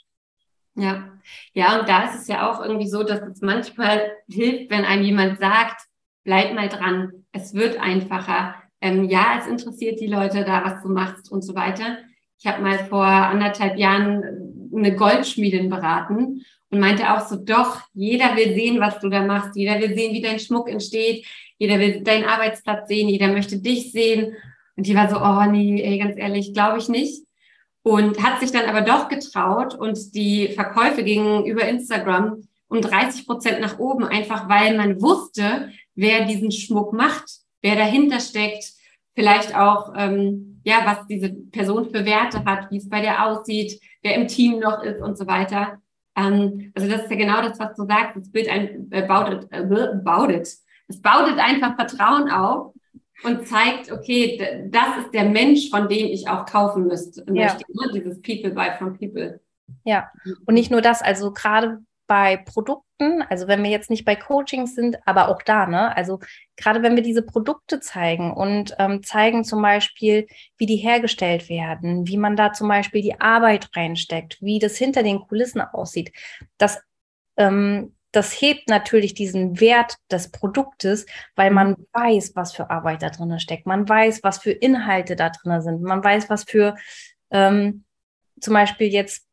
Ja, 0.75 1.09
ja, 1.53 1.81
und 1.81 1.89
da 1.89 2.05
ist 2.05 2.23
es 2.23 2.29
ja 2.29 2.51
auch 2.51 2.61
irgendwie 2.65 2.89
so, 2.89 3.03
dass 3.03 3.21
es 3.21 3.41
manchmal 3.43 4.13
hilft, 4.29 4.71
wenn 4.71 4.85
einem 4.85 5.03
jemand 5.03 5.39
sagt, 5.39 5.83
bleib 6.25 6.55
mal 6.55 6.69
dran, 6.69 7.13
es 7.33 7.55
wird 7.55 7.81
einfacher. 7.81 8.55
Ähm, 8.81 9.05
ja, 9.05 9.39
es 9.39 9.47
interessiert 9.47 10.01
die 10.01 10.07
Leute 10.07 10.45
da, 10.45 10.65
was 10.65 10.83
du 10.83 10.89
machst 10.89 11.31
und 11.31 11.43
so 11.43 11.55
weiter. 11.55 11.99
Ich 12.39 12.47
habe 12.47 12.63
mal 12.63 12.79
vor 12.87 13.05
anderthalb 13.05 13.79
Jahren 13.79 14.69
eine 14.75 14.97
Goldschmiedin 14.97 15.69
beraten 15.69 16.45
und 16.71 16.81
meinte 16.81 17.13
auch 17.13 17.27
so, 17.27 17.37
doch, 17.37 17.83
jeder 17.93 18.37
will 18.37 18.55
sehen, 18.55 18.81
was 18.81 18.99
du 18.99 19.09
da 19.09 19.25
machst, 19.25 19.55
jeder 19.55 19.79
will 19.81 19.95
sehen, 19.95 20.15
wie 20.15 20.23
dein 20.23 20.39
Schmuck 20.39 20.69
entsteht, 20.69 21.27
jeder 21.59 21.79
will 21.79 22.03
deinen 22.03 22.25
Arbeitsplatz 22.25 22.89
sehen, 22.89 23.09
jeder 23.09 23.29
möchte 23.29 23.59
dich 23.59 23.93
sehen. 23.93 24.35
Und 24.77 24.87
die 24.87 24.97
war 24.97 25.09
so, 25.09 25.21
oh 25.21 25.51
nee, 25.51 25.83
ey, 25.83 25.99
ganz 25.99 26.17
ehrlich, 26.17 26.55
glaube 26.55 26.79
ich 26.79 26.89
nicht 26.89 27.23
und 27.83 28.23
hat 28.23 28.41
sich 28.41 28.53
dann 28.53 28.69
aber 28.69 28.83
doch 28.83 29.09
getraut 29.09 29.75
und 29.75 30.15
die 30.15 30.49
Verkäufe 30.49 31.03
gingen 31.03 31.45
über 31.45 31.67
Instagram 31.67 32.43
um 32.69 32.81
30 32.81 33.27
Prozent 33.27 33.61
nach 33.61 33.79
oben, 33.79 34.05
einfach 34.05 34.49
weil 34.49 34.77
man 34.77 35.03
wusste, 35.03 35.71
wer 35.95 36.25
diesen 36.27 36.51
Schmuck 36.51 36.93
macht, 36.93 37.25
wer 37.61 37.77
dahinter 37.77 38.21
steckt, 38.21 38.65
vielleicht 39.15 39.55
auch, 39.57 39.93
ähm, 39.97 40.61
ja, 40.65 40.83
was 40.85 41.07
diese 41.07 41.31
Person 41.31 41.91
für 41.91 42.05
Werte 42.05 42.45
hat, 42.45 42.71
wie 42.71 42.79
es 42.79 42.89
bei 42.89 43.01
der 43.01 43.27
aussieht, 43.27 43.81
wer 44.03 44.15
im 44.15 44.29
Team 44.29 44.59
noch 44.59 44.83
ist 44.83 45.01
und 45.01 45.19
so 45.19 45.27
weiter. 45.27 45.81
Ähm, 46.17 46.73
also 46.75 46.89
das 46.89 47.03
ist 47.03 47.11
ja 47.11 47.17
genau 47.17 47.43
das, 47.43 47.59
was 47.59 47.75
du 47.77 47.85
sagst. 47.87 48.17
Das 48.17 48.31
Bild 48.31 48.49
ein, 48.49 48.91
äh, 48.91 49.03
baut, 49.03 49.49
äh, 49.51 49.65
baut. 49.65 50.31
Es 50.31 51.01
baut 51.01 51.39
einfach 51.39 51.75
Vertrauen 51.77 52.31
auf 52.31 52.75
und 53.25 53.47
zeigt, 53.47 53.91
okay, 53.91 54.69
das 54.71 55.05
ist 55.05 55.15
der 55.15 55.25
Mensch, 55.25 55.71
von 55.71 55.89
dem 55.89 56.07
ich 56.07 56.29
auch 56.29 56.45
kaufen 56.47 56.87
müsste, 56.87 57.25
ja. 57.29 57.45
möchte. 57.45 57.65
Ne? 57.69 57.91
Dieses 57.95 58.21
People 58.21 58.51
buy 58.51 58.73
from 58.79 58.99
People. 58.99 59.41
Ja, 59.85 60.11
und 60.47 60.55
nicht 60.55 60.71
nur 60.71 60.83
das, 60.83 61.03
also 61.03 61.33
gerade 61.33 61.79
bei 62.13 62.37
Produkten, 62.37 63.23
also 63.31 63.49
wenn 63.49 63.63
wir 63.63 63.71
jetzt 63.71 63.89
nicht 63.89 64.05
bei 64.05 64.17
Coachings 64.17 64.75
sind, 64.75 64.99
aber 65.07 65.29
auch 65.29 65.41
da, 65.41 65.65
ne? 65.67 65.97
Also 65.97 66.21
gerade 66.59 66.83
wenn 66.83 66.95
wir 66.95 67.03
diese 67.03 67.23
Produkte 67.23 67.81
zeigen 67.81 68.35
und 68.35 68.77
ähm, 68.79 69.03
zeigen 69.03 69.45
zum 69.45 69.63
Beispiel, 69.63 70.27
wie 70.59 70.67
die 70.67 70.77
hergestellt 70.77 71.49
werden, 71.49 72.07
wie 72.07 72.19
man 72.19 72.37
da 72.37 72.53
zum 72.53 72.69
Beispiel 72.69 73.01
die 73.01 73.19
Arbeit 73.19 73.71
reinsteckt, 73.75 74.37
wie 74.43 74.59
das 74.59 74.77
hinter 74.77 75.03
den 75.03 75.21
Kulissen 75.21 75.63
aussieht, 75.63 76.13
das 76.59 76.83
ähm, 77.39 77.97
das 78.11 78.39
hebt 78.39 78.69
natürlich 78.69 79.15
diesen 79.15 79.59
Wert 79.59 79.97
des 80.11 80.31
Produktes, 80.31 81.07
weil 81.35 81.51
man 81.51 81.71
mhm. 81.71 81.87
weiß, 81.95 82.33
was 82.35 82.53
für 82.53 82.69
Arbeit 82.69 83.01
da 83.01 83.09
drin 83.09 83.41
steckt. 83.41 83.65
Man 83.65 83.89
weiß, 83.89 84.23
was 84.23 84.37
für 84.37 84.53
Inhalte 84.53 85.17
da 85.17 85.31
drin 85.31 85.63
sind. 85.63 85.81
Man 85.81 86.05
weiß, 86.05 86.29
was 86.29 86.45
für 86.45 86.75
ähm, 87.31 87.85
zum 88.39 88.53
Beispiel 88.53 88.89
jetzt 88.89 89.27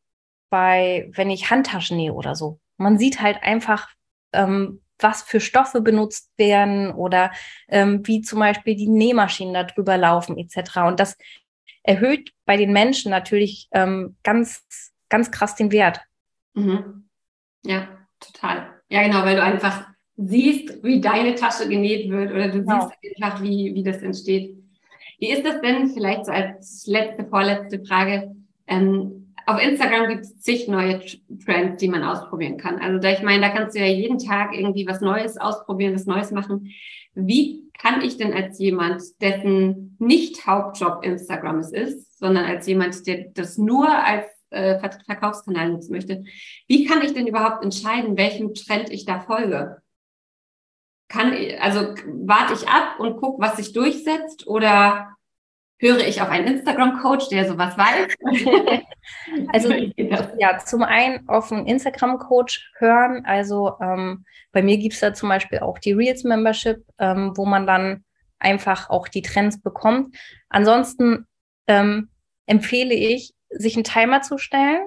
bei, 0.48 1.10
wenn 1.12 1.28
ich 1.28 1.50
Handtaschen 1.50 1.98
nähe 1.98 2.14
oder 2.14 2.34
so. 2.34 2.58
Man 2.80 2.98
sieht 2.98 3.20
halt 3.20 3.42
einfach, 3.42 3.88
ähm, 4.32 4.80
was 4.98 5.22
für 5.22 5.40
Stoffe 5.40 5.80
benutzt 5.80 6.30
werden 6.36 6.92
oder 6.92 7.30
ähm, 7.68 8.06
wie 8.06 8.20
zum 8.20 8.38
Beispiel 8.38 8.76
die 8.76 8.88
Nähmaschinen 8.88 9.54
da 9.54 9.64
drüber 9.64 9.96
laufen 9.96 10.36
etc. 10.36 10.76
Und 10.86 11.00
das 11.00 11.16
erhöht 11.82 12.32
bei 12.44 12.56
den 12.56 12.72
Menschen 12.72 13.10
natürlich 13.10 13.68
ähm, 13.72 14.16
ganz, 14.22 14.92
ganz 15.08 15.30
krass 15.30 15.54
den 15.54 15.72
Wert. 15.72 16.00
Mhm. 16.54 17.08
Ja 17.64 17.88
total. 18.20 18.74
Ja, 18.88 19.02
genau, 19.02 19.24
weil 19.24 19.36
du 19.36 19.42
einfach 19.42 19.86
siehst, 20.16 20.82
wie 20.84 21.00
deine 21.00 21.34
Tasche 21.34 21.68
genäht 21.68 22.10
wird 22.10 22.30
oder 22.30 22.48
du 22.48 22.60
genau. 22.60 22.90
siehst 23.02 23.22
einfach, 23.22 23.42
wie, 23.42 23.74
wie 23.74 23.82
das 23.82 24.02
entsteht. 24.02 24.56
Wie 25.18 25.30
ist 25.30 25.44
das 25.44 25.60
denn 25.60 25.88
vielleicht 25.88 26.26
so 26.26 26.32
als 26.32 26.86
letzte, 26.86 27.24
vorletzte 27.26 27.84
Frage? 27.84 28.34
Ähm, 28.66 29.19
auf 29.50 29.62
Instagram 29.62 30.08
gibt 30.08 30.22
es 30.22 30.40
zig 30.40 30.68
neue 30.68 31.00
Trends, 31.44 31.80
die 31.80 31.88
man 31.88 32.02
ausprobieren 32.02 32.56
kann. 32.56 32.78
Also 32.78 32.98
da, 32.98 33.10
ich 33.12 33.22
meine, 33.22 33.40
da 33.40 33.50
kannst 33.50 33.76
du 33.76 33.80
ja 33.80 33.86
jeden 33.86 34.18
Tag 34.18 34.54
irgendwie 34.54 34.86
was 34.86 35.00
Neues 35.00 35.36
ausprobieren, 35.36 35.94
was 35.94 36.06
Neues 36.06 36.30
machen. 36.30 36.72
Wie 37.14 37.70
kann 37.80 38.02
ich 38.02 38.16
denn 38.16 38.32
als 38.32 38.58
jemand, 38.58 39.02
dessen 39.20 39.96
nicht 39.98 40.46
Hauptjob 40.46 41.04
Instagram 41.04 41.58
es 41.58 41.72
ist, 41.72 42.18
sondern 42.18 42.44
als 42.44 42.66
jemand, 42.66 43.06
der 43.06 43.30
das 43.34 43.58
nur 43.58 43.88
als 43.88 44.26
äh, 44.50 44.78
Verkaufskanal 45.06 45.70
nutzen 45.70 45.92
möchte. 45.92 46.24
Wie 46.66 46.84
kann 46.84 47.02
ich 47.02 47.14
denn 47.14 47.26
überhaupt 47.26 47.64
entscheiden, 47.64 48.16
welchem 48.16 48.54
Trend 48.54 48.90
ich 48.90 49.04
da 49.04 49.20
folge? 49.20 49.80
Kann, 51.08 51.32
also 51.60 51.94
warte 52.06 52.54
ich 52.54 52.68
ab 52.68 53.00
und 53.00 53.16
gucke, 53.16 53.42
was 53.42 53.56
sich 53.56 53.72
durchsetzt 53.72 54.46
oder 54.46 55.16
höre 55.80 56.06
ich 56.06 56.20
auf 56.20 56.28
einen 56.28 56.58
Instagram-Coach, 56.58 57.28
der 57.30 57.48
sowas 57.48 57.76
weiß? 57.76 58.14
also 59.52 59.72
ja, 60.38 60.58
zum 60.58 60.82
einen 60.82 61.26
auf 61.28 61.50
einen 61.50 61.66
Instagram-Coach 61.66 62.72
hören. 62.78 63.24
Also 63.24 63.72
ähm, 63.80 64.24
bei 64.52 64.62
mir 64.62 64.76
gibt 64.76 64.94
es 64.94 65.00
da 65.00 65.14
zum 65.14 65.30
Beispiel 65.30 65.60
auch 65.60 65.78
die 65.78 65.92
Reels-Membership, 65.92 66.84
ähm, 66.98 67.32
wo 67.34 67.46
man 67.46 67.66
dann 67.66 68.04
einfach 68.38 68.90
auch 68.90 69.08
die 69.08 69.22
Trends 69.22 69.60
bekommt. 69.60 70.16
Ansonsten 70.50 71.26
ähm, 71.66 72.10
empfehle 72.46 72.94
ich, 72.94 73.32
sich 73.48 73.74
einen 73.74 73.84
Timer 73.84 74.20
zu 74.22 74.38
stellen. 74.38 74.86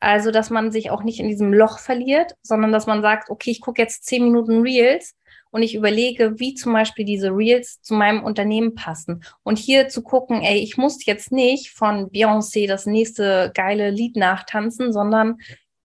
Also, 0.00 0.30
dass 0.30 0.50
man 0.50 0.70
sich 0.70 0.90
auch 0.90 1.02
nicht 1.02 1.18
in 1.18 1.28
diesem 1.28 1.52
Loch 1.52 1.78
verliert, 1.78 2.34
sondern 2.42 2.70
dass 2.70 2.86
man 2.86 3.02
sagt, 3.02 3.30
okay, 3.30 3.50
ich 3.50 3.60
gucke 3.60 3.82
jetzt 3.82 4.04
zehn 4.04 4.22
Minuten 4.22 4.62
Reels 4.62 5.16
und 5.50 5.62
ich 5.62 5.74
überlege, 5.74 6.38
wie 6.38 6.54
zum 6.54 6.72
Beispiel 6.72 7.04
diese 7.04 7.30
Reels 7.30 7.80
zu 7.82 7.94
meinem 7.94 8.22
Unternehmen 8.22 8.74
passen. 8.74 9.24
Und 9.42 9.58
hier 9.58 9.88
zu 9.88 10.02
gucken, 10.02 10.42
ey, 10.42 10.58
ich 10.58 10.76
muss 10.76 11.04
jetzt 11.04 11.32
nicht 11.32 11.70
von 11.70 12.10
Beyoncé 12.10 12.66
das 12.66 12.86
nächste 12.86 13.50
geile 13.54 13.90
Lied 13.90 14.16
nachtanzen, 14.16 14.92
sondern 14.92 15.38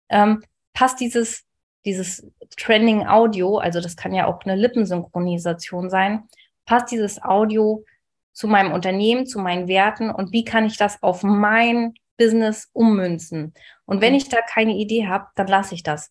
ähm, 0.08 0.42
passt 0.72 1.00
dieses, 1.00 1.44
dieses 1.84 2.26
Trending 2.56 3.06
Audio, 3.06 3.58
also 3.58 3.80
das 3.80 3.96
kann 3.96 4.14
ja 4.14 4.26
auch 4.26 4.40
eine 4.44 4.56
Lippensynchronisation 4.56 5.90
sein, 5.90 6.24
passt 6.64 6.90
dieses 6.90 7.22
Audio 7.22 7.84
zu 8.32 8.48
meinem 8.48 8.72
Unternehmen, 8.72 9.26
zu 9.26 9.38
meinen 9.38 9.68
Werten 9.68 10.10
und 10.10 10.32
wie 10.32 10.44
kann 10.44 10.66
ich 10.66 10.76
das 10.76 11.02
auf 11.02 11.22
mein 11.22 11.94
Business 12.16 12.68
ummünzen. 12.72 13.54
Und 13.86 14.00
wenn 14.00 14.14
ich 14.14 14.28
da 14.28 14.38
keine 14.42 14.76
Idee 14.76 15.06
habe, 15.06 15.26
dann 15.34 15.46
lasse 15.46 15.74
ich 15.74 15.82
das. 15.82 16.10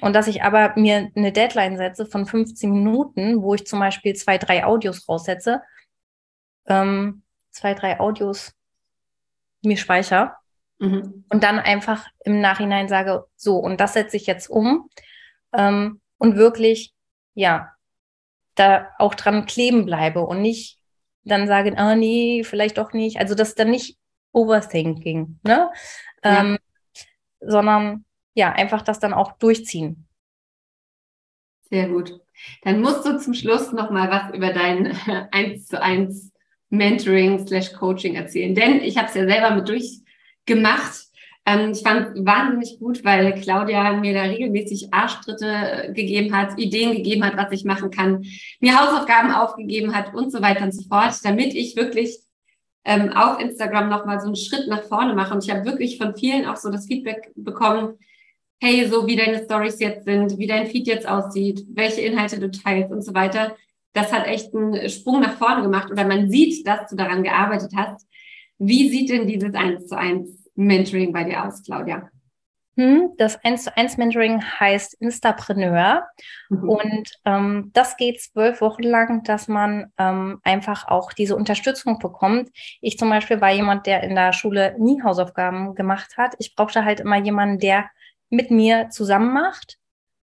Und 0.00 0.14
dass 0.14 0.26
ich 0.26 0.42
aber 0.42 0.72
mir 0.76 1.10
eine 1.14 1.32
Deadline 1.32 1.76
setze 1.76 2.06
von 2.06 2.26
15 2.26 2.70
Minuten, 2.70 3.42
wo 3.42 3.54
ich 3.54 3.66
zum 3.66 3.80
Beispiel 3.80 4.14
zwei, 4.14 4.38
drei 4.38 4.64
Audios 4.64 5.08
raussetze, 5.08 5.62
ähm, 6.66 7.22
zwei, 7.50 7.74
drei 7.74 8.00
Audios 8.00 8.52
mir 9.62 9.76
speichere 9.76 10.34
mhm. 10.78 11.24
und 11.28 11.42
dann 11.42 11.58
einfach 11.58 12.06
im 12.24 12.40
Nachhinein 12.40 12.88
sage, 12.88 13.24
so, 13.36 13.56
und 13.56 13.80
das 13.80 13.92
setze 13.94 14.16
ich 14.16 14.26
jetzt 14.26 14.48
um 14.48 14.88
ähm, 15.52 16.00
und 16.18 16.36
wirklich, 16.36 16.94
ja, 17.34 17.72
da 18.54 18.88
auch 18.98 19.14
dran 19.14 19.46
kleben 19.46 19.86
bleibe 19.86 20.20
und 20.20 20.42
nicht 20.42 20.78
dann 21.24 21.46
sagen, 21.46 21.78
ah 21.78 21.94
nee, 21.94 22.42
vielleicht 22.44 22.78
doch 22.78 22.92
nicht. 22.92 23.18
Also 23.18 23.34
das 23.34 23.50
ist 23.50 23.58
dann 23.58 23.70
nicht 23.70 23.98
Overthinking, 24.32 25.40
ne? 25.42 25.70
Ja. 26.24 26.40
Ähm, 26.40 26.58
sondern 27.40 28.04
ja, 28.34 28.52
einfach 28.52 28.82
das 28.82 28.98
dann 28.98 29.12
auch 29.12 29.32
durchziehen. 29.32 30.06
Sehr 31.70 31.88
gut. 31.88 32.20
Dann 32.62 32.80
musst 32.80 33.06
du 33.06 33.18
zum 33.18 33.34
Schluss 33.34 33.72
noch 33.72 33.90
mal 33.90 34.10
was 34.10 34.34
über 34.34 34.52
dein 34.52 34.96
1 35.32 35.66
zu 35.66 35.80
1 35.80 36.32
Mentoring 36.68 37.46
slash 37.46 37.72
Coaching 37.72 38.14
erzählen. 38.14 38.54
Denn 38.54 38.80
ich 38.80 38.96
habe 38.96 39.08
es 39.08 39.14
ja 39.14 39.26
selber 39.26 39.54
mit 39.54 39.68
durchgemacht 39.68 41.10
ähm, 41.46 41.72
ich 41.72 41.82
fand 41.82 42.24
wahnsinnig 42.26 42.78
gut, 42.78 43.04
weil 43.04 43.32
Claudia 43.40 43.92
mir 43.94 44.14
da 44.14 44.22
regelmäßig 44.22 44.92
Arschtritte 44.92 45.92
gegeben 45.94 46.36
hat, 46.36 46.58
Ideen 46.58 46.92
gegeben 46.92 47.24
hat, 47.24 47.36
was 47.36 47.52
ich 47.52 47.64
machen 47.64 47.90
kann, 47.90 48.24
mir 48.60 48.78
Hausaufgaben 48.78 49.32
aufgegeben 49.32 49.94
hat 49.94 50.14
und 50.14 50.30
so 50.30 50.42
weiter 50.42 50.64
und 50.64 50.72
so 50.72 50.86
fort, 50.86 51.14
damit 51.24 51.54
ich 51.54 51.76
wirklich 51.76 52.18
ähm, 52.84 53.12
auf 53.12 53.40
Instagram 53.40 53.88
nochmal 53.88 54.20
so 54.20 54.26
einen 54.26 54.36
Schritt 54.36 54.68
nach 54.68 54.82
vorne 54.84 55.14
mache. 55.14 55.34
Und 55.34 55.44
ich 55.44 55.50
habe 55.50 55.64
wirklich 55.64 55.98
von 55.98 56.14
vielen 56.14 56.46
auch 56.46 56.56
so 56.56 56.70
das 56.70 56.86
Feedback 56.86 57.32
bekommen, 57.34 57.98
hey, 58.60 58.86
so 58.86 59.06
wie 59.06 59.16
deine 59.16 59.42
Stories 59.42 59.80
jetzt 59.80 60.04
sind, 60.04 60.38
wie 60.38 60.46
dein 60.46 60.66
Feed 60.66 60.86
jetzt 60.86 61.08
aussieht, 61.08 61.64
welche 61.72 62.02
Inhalte 62.02 62.38
du 62.38 62.50
teilst 62.50 62.92
und 62.92 63.02
so 63.02 63.14
weiter. 63.14 63.56
Das 63.92 64.12
hat 64.12 64.26
echt 64.26 64.54
einen 64.54 64.88
Sprung 64.88 65.20
nach 65.20 65.36
vorne 65.36 65.62
gemacht 65.62 65.90
oder 65.90 66.06
man 66.06 66.30
sieht, 66.30 66.66
dass 66.66 66.88
du 66.90 66.96
daran 66.96 67.22
gearbeitet 67.22 67.72
hast. 67.74 68.06
Wie 68.58 68.88
sieht 68.90 69.10
denn 69.10 69.26
dieses 69.26 69.54
eins 69.54 69.86
zu 69.86 69.96
eins 69.96 70.50
Mentoring 70.54 71.12
bei 71.12 71.24
dir 71.24 71.44
aus, 71.44 71.62
Claudia? 71.62 72.10
Hm, 72.76 73.14
das 73.18 73.42
1 73.44 73.64
zu 73.64 73.76
1 73.76 73.96
Mentoring 73.96 74.42
heißt 74.42 74.94
Instapreneur 75.00 76.06
mhm. 76.48 76.68
und 76.68 77.10
ähm, 77.24 77.70
das 77.72 77.96
geht 77.96 78.20
zwölf 78.20 78.60
Wochen 78.60 78.84
lang, 78.84 79.24
dass 79.24 79.48
man 79.48 79.92
ähm, 79.98 80.40
einfach 80.44 80.86
auch 80.86 81.12
diese 81.12 81.34
Unterstützung 81.34 81.98
bekommt. 81.98 82.48
Ich 82.80 82.96
zum 82.96 83.10
Beispiel 83.10 83.40
war 83.40 83.50
jemand, 83.50 83.86
der 83.86 84.04
in 84.04 84.14
der 84.14 84.32
Schule 84.32 84.76
nie 84.78 85.02
Hausaufgaben 85.02 85.74
gemacht 85.74 86.16
hat. 86.16 86.36
Ich 86.38 86.54
brauchte 86.54 86.84
halt 86.84 87.00
immer 87.00 87.18
jemanden, 87.18 87.58
der 87.58 87.90
mit 88.30 88.50
mir 88.50 88.88
zusammen 88.90 89.32
macht. 89.34 89.78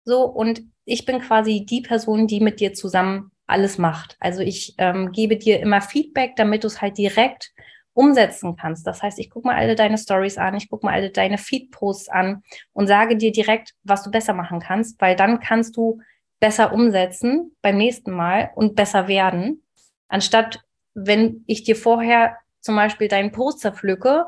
So 0.04 0.24
und 0.24 0.62
ich 0.84 1.04
bin 1.04 1.20
quasi 1.20 1.66
die 1.68 1.80
Person, 1.80 2.26
die 2.26 2.40
mit 2.40 2.60
dir 2.60 2.74
zusammen 2.74 3.30
alles 3.46 3.78
macht. 3.78 4.16
Also 4.20 4.40
ich 4.40 4.74
ähm, 4.78 5.12
gebe 5.12 5.36
dir 5.36 5.60
immer 5.60 5.80
Feedback, 5.80 6.36
damit 6.36 6.64
du 6.64 6.68
es 6.68 6.80
halt 6.80 6.98
direkt 6.98 7.52
umsetzen 7.94 8.56
kannst. 8.56 8.86
Das 8.86 9.02
heißt, 9.02 9.18
ich 9.18 9.30
gucke 9.30 9.46
mal 9.46 9.56
alle 9.56 9.76
deine 9.76 9.98
Stories 9.98 10.36
an, 10.36 10.56
ich 10.56 10.68
gucke 10.68 10.84
mal 10.84 10.94
alle 10.94 11.10
deine 11.10 11.38
Feed-Posts 11.38 12.08
an 12.08 12.42
und 12.72 12.86
sage 12.86 13.16
dir 13.16 13.32
direkt, 13.32 13.74
was 13.84 14.02
du 14.02 14.10
besser 14.10 14.34
machen 14.34 14.60
kannst, 14.60 15.00
weil 15.00 15.14
dann 15.14 15.40
kannst 15.40 15.76
du 15.76 16.00
besser 16.40 16.72
umsetzen 16.72 17.56
beim 17.62 17.76
nächsten 17.76 18.10
Mal 18.10 18.50
und 18.56 18.74
besser 18.74 19.08
werden, 19.08 19.62
anstatt 20.08 20.60
wenn 20.94 21.44
ich 21.46 21.64
dir 21.64 21.76
vorher 21.76 22.36
zum 22.60 22.76
Beispiel 22.76 23.08
deinen 23.08 23.32
Post 23.32 23.60
zerpflücke, 23.60 24.26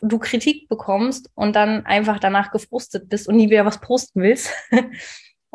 du 0.00 0.18
Kritik 0.18 0.68
bekommst 0.68 1.30
und 1.34 1.56
dann 1.56 1.86
einfach 1.86 2.18
danach 2.18 2.50
gefrustet 2.50 3.08
bist 3.08 3.28
und 3.28 3.36
nie 3.36 3.50
wieder 3.50 3.64
was 3.64 3.80
posten 3.80 4.22
willst. 4.22 4.50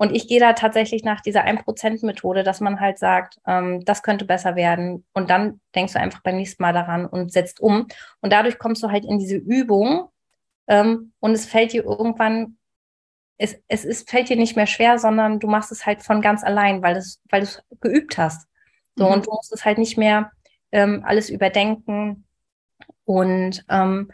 Und 0.02 0.16
ich 0.16 0.28
gehe 0.28 0.40
da 0.40 0.54
tatsächlich 0.54 1.04
nach 1.04 1.22
dieser 1.22 1.46
1%-Methode, 1.46 2.42
dass 2.42 2.60
man 2.60 2.80
halt 2.80 2.98
sagt, 2.98 3.38
ähm, 3.46 3.86
das 3.86 4.02
könnte 4.02 4.26
besser 4.26 4.56
werden. 4.56 5.06
Und 5.14 5.30
dann 5.30 5.62
denkst 5.76 5.94
du 5.94 6.00
einfach 6.00 6.24
beim 6.24 6.38
nächsten 6.38 6.64
Mal 6.64 6.74
daran 6.74 7.06
und 7.06 7.32
setzt 7.32 7.60
um. 7.60 7.86
Und 8.20 8.34
dadurch 8.34 8.58
kommst 8.58 8.82
du 8.82 8.90
halt 8.90 9.06
in 9.06 9.20
diese 9.20 9.36
Übung 9.36 10.10
ähm, 10.66 11.14
und 11.20 11.34
es 11.34 11.46
fällt 11.46 11.74
dir 11.74 11.84
irgendwann, 11.84 12.58
es, 13.38 13.62
es 13.68 13.86
ist, 13.86 14.10
fällt 14.10 14.30
dir 14.30 14.38
nicht 14.38 14.56
mehr 14.56 14.66
schwer, 14.66 14.98
sondern 14.98 15.40
du 15.40 15.48
machst 15.48 15.72
es 15.72 15.86
halt 15.86 16.02
von 16.02 16.22
ganz 16.22 16.44
allein, 16.44 16.82
weil, 16.82 16.96
das, 16.96 17.22
weil 17.30 17.42
du 17.42 17.48
es 17.48 17.64
geübt 17.82 18.18
hast. 18.18 18.48
So, 18.96 19.06
mhm. 19.06 19.14
und 19.14 19.28
du 19.28 19.32
musst 19.32 19.54
es 19.54 19.66
halt 19.66 19.78
nicht 19.78 20.00
mehr 20.00 20.32
ähm, 20.72 21.04
alles 21.06 21.30
überdenken. 21.30 22.26
Und 23.06 23.66
ähm, 23.70 24.12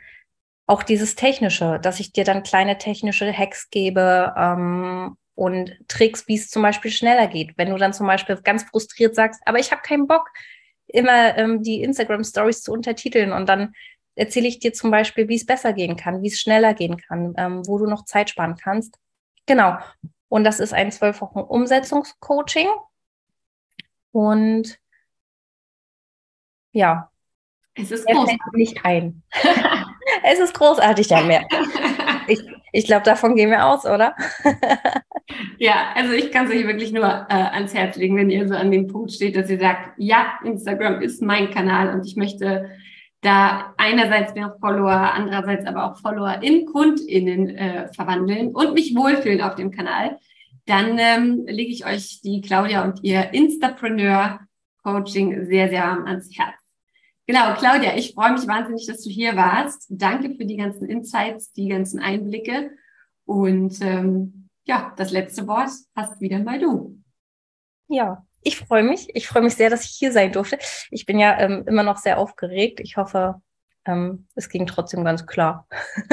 auch 0.67 0.83
dieses 0.83 1.15
Technische, 1.15 1.79
dass 1.81 1.99
ich 1.99 2.11
dir 2.11 2.25
dann 2.25 2.43
kleine 2.43 2.77
technische 2.77 3.31
Hacks 3.31 3.69
gebe 3.69 4.33
ähm, 4.37 5.17
und 5.33 5.71
Tricks, 5.87 6.27
wie 6.27 6.35
es 6.35 6.49
zum 6.49 6.61
Beispiel 6.61 6.91
schneller 6.91 7.27
geht. 7.27 7.57
Wenn 7.57 7.69
du 7.69 7.77
dann 7.77 7.93
zum 7.93 8.05
Beispiel 8.05 8.35
ganz 8.43 8.63
frustriert 8.63 9.15
sagst, 9.15 9.41
aber 9.45 9.59
ich 9.59 9.71
habe 9.71 9.81
keinen 9.81 10.07
Bock, 10.07 10.29
immer 10.87 11.37
ähm, 11.37 11.63
die 11.63 11.81
Instagram-Stories 11.81 12.61
zu 12.63 12.73
untertiteln 12.73 13.31
und 13.31 13.47
dann 13.47 13.73
erzähle 14.15 14.47
ich 14.47 14.59
dir 14.59 14.73
zum 14.73 14.91
Beispiel, 14.91 15.29
wie 15.29 15.35
es 15.35 15.45
besser 15.45 15.71
gehen 15.71 15.95
kann, 15.95 16.21
wie 16.21 16.27
es 16.27 16.39
schneller 16.39 16.73
gehen 16.73 16.97
kann, 16.97 17.33
ähm, 17.37 17.65
wo 17.65 17.77
du 17.77 17.85
noch 17.85 18.03
Zeit 18.05 18.29
sparen 18.29 18.57
kannst. 18.57 18.97
Genau. 19.45 19.77
Und 20.27 20.43
das 20.43 20.59
ist 20.59 20.73
ein 20.73 20.91
zwölf 20.91 21.21
Wochen 21.21 21.39
Umsetzungscoaching. 21.39 22.67
Und 24.11 24.79
ja. 26.73 27.09
Es 27.75 27.91
ist 27.91 28.05
großartig. 28.05 28.39
nicht 28.53 28.85
ein. 28.85 29.23
es 30.23 30.39
ist 30.39 30.53
großartig, 30.53 31.09
ja 31.09 31.21
mehr. 31.23 31.47
Ich, 32.27 32.39
ich 32.73 32.85
glaube, 32.85 33.03
davon 33.03 33.35
gehen 33.35 33.49
wir 33.49 33.65
aus, 33.65 33.85
oder? 33.85 34.15
ja, 35.57 35.93
also 35.95 36.13
ich 36.13 36.31
kann 36.31 36.45
es 36.45 36.51
euch 36.51 36.67
wirklich 36.67 36.91
nur 36.91 37.05
äh, 37.05 37.33
ans 37.33 37.73
Herz 37.73 37.95
legen, 37.95 38.17
wenn 38.17 38.29
ihr 38.29 38.47
so 38.47 38.53
an 38.53 38.71
dem 38.71 38.87
Punkt 38.87 39.11
steht, 39.11 39.35
dass 39.35 39.49
ihr 39.49 39.59
sagt, 39.59 39.93
ja, 39.97 40.39
Instagram 40.43 41.01
ist 41.01 41.21
mein 41.21 41.51
Kanal 41.51 41.93
und 41.93 42.05
ich 42.05 42.15
möchte 42.15 42.69
da 43.21 43.73
einerseits 43.77 44.35
mehr 44.35 44.55
Follower, 44.59 45.13
andererseits 45.13 45.65
aber 45.65 45.85
auch 45.85 45.97
Follower 45.99 46.41
in 46.41 46.65
KundInnen 46.65 47.49
äh, 47.55 47.87
verwandeln 47.93 48.53
und 48.53 48.73
mich 48.73 48.95
wohlfühlen 48.95 49.41
auf 49.41 49.55
dem 49.55 49.71
Kanal, 49.71 50.17
dann 50.65 50.97
ähm, 50.99 51.45
lege 51.47 51.71
ich 51.71 51.85
euch 51.85 52.21
die 52.21 52.41
Claudia 52.41 52.83
und 52.83 53.03
ihr 53.03 53.33
Instapreneur 53.33 54.39
Coaching 54.83 55.45
sehr, 55.45 55.69
sehr 55.69 55.83
ans 55.83 56.29
Herz. 56.37 56.66
Genau, 57.27 57.55
Claudia, 57.55 57.97
ich 57.97 58.13
freue 58.13 58.31
mich 58.31 58.47
wahnsinnig, 58.47 58.87
dass 58.87 59.03
du 59.03 59.09
hier 59.09 59.35
warst. 59.35 59.85
Danke 59.89 60.33
für 60.35 60.45
die 60.45 60.55
ganzen 60.55 60.87
Insights, 60.87 61.51
die 61.51 61.67
ganzen 61.67 61.99
Einblicke. 61.99 62.71
Und 63.25 63.81
ähm, 63.81 64.49
ja, 64.63 64.93
das 64.95 65.11
letzte 65.11 65.45
Wort 65.45 65.69
hast 65.93 66.21
wieder 66.21 66.39
mal 66.39 66.57
du. 66.57 67.03
Ja, 67.89 68.25
ich 68.41 68.57
freue 68.57 68.83
mich. 68.83 69.13
Ich 69.13 69.27
freue 69.27 69.43
mich 69.43 69.55
sehr, 69.55 69.69
dass 69.69 69.83
ich 69.83 69.91
hier 69.91 70.13
sein 70.13 70.31
durfte. 70.31 70.57
Ich 70.89 71.05
bin 71.05 71.19
ja 71.19 71.37
ähm, 71.37 71.65
immer 71.67 71.83
noch 71.83 71.97
sehr 71.97 72.17
aufgeregt. 72.17 72.79
Ich 72.79 72.95
hoffe, 72.95 73.41
ähm, 73.83 74.27
es 74.35 74.47
ging 74.47 74.65
trotzdem 74.65 75.03
ganz 75.03 75.27
klar. 75.27 75.67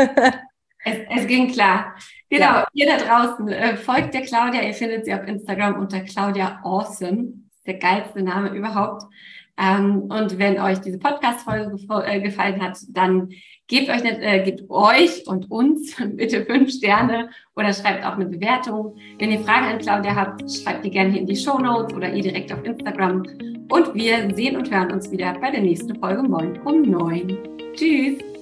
es, 0.84 0.96
es, 1.16 1.26
ging 1.28 1.52
klar. 1.52 1.94
Genau, 2.28 2.44
ja. 2.44 2.66
ihr 2.72 2.86
da 2.86 2.96
draußen, 2.96 3.48
äh, 3.50 3.76
folgt 3.76 4.14
der 4.14 4.22
Claudia. 4.22 4.62
Ihr 4.62 4.74
findet 4.74 5.04
sie 5.04 5.14
auf 5.14 5.22
Instagram 5.28 5.78
unter 5.78 6.00
Claudia 6.00 6.60
Awesome. 6.64 7.34
Der 7.66 7.74
geilste 7.74 8.20
Name 8.20 8.48
überhaupt. 8.48 9.04
Ähm, 9.56 10.02
und 10.02 10.38
wenn 10.38 10.60
euch 10.60 10.80
diese 10.80 10.98
Podcast-Folge 10.98 11.78
äh, 12.04 12.20
gefallen 12.20 12.60
hat, 12.60 12.78
dann 12.88 13.30
gebt 13.68 13.88
euch, 13.88 14.04
äh, 14.04 14.42
gebt 14.42 14.68
euch 14.68 15.26
und 15.26 15.50
uns 15.50 15.94
bitte 16.16 16.44
fünf 16.44 16.72
Sterne 16.72 17.30
oder 17.54 17.72
schreibt 17.72 18.04
auch 18.04 18.14
eine 18.14 18.26
Bewertung. 18.26 18.96
Wenn 19.18 19.30
ihr 19.30 19.40
Fragen 19.40 19.66
an 19.66 19.78
Claudia 19.78 20.14
habt, 20.14 20.42
schreibt 20.50 20.84
die 20.84 20.90
gerne 20.90 21.10
hier 21.10 21.20
in 21.20 21.26
die 21.26 21.36
Show 21.36 21.58
Notes 21.58 21.94
oder 21.94 22.12
ihr 22.12 22.22
direkt 22.22 22.52
auf 22.52 22.64
Instagram. 22.64 23.22
Und 23.70 23.94
wir 23.94 24.34
sehen 24.34 24.56
und 24.56 24.70
hören 24.70 24.92
uns 24.92 25.10
wieder 25.10 25.38
bei 25.40 25.50
der 25.50 25.60
nächsten 25.60 25.94
Folge 26.00 26.22
morgen 26.22 26.58
um 26.64 26.82
neun. 26.82 27.38
Tschüss! 27.74 28.33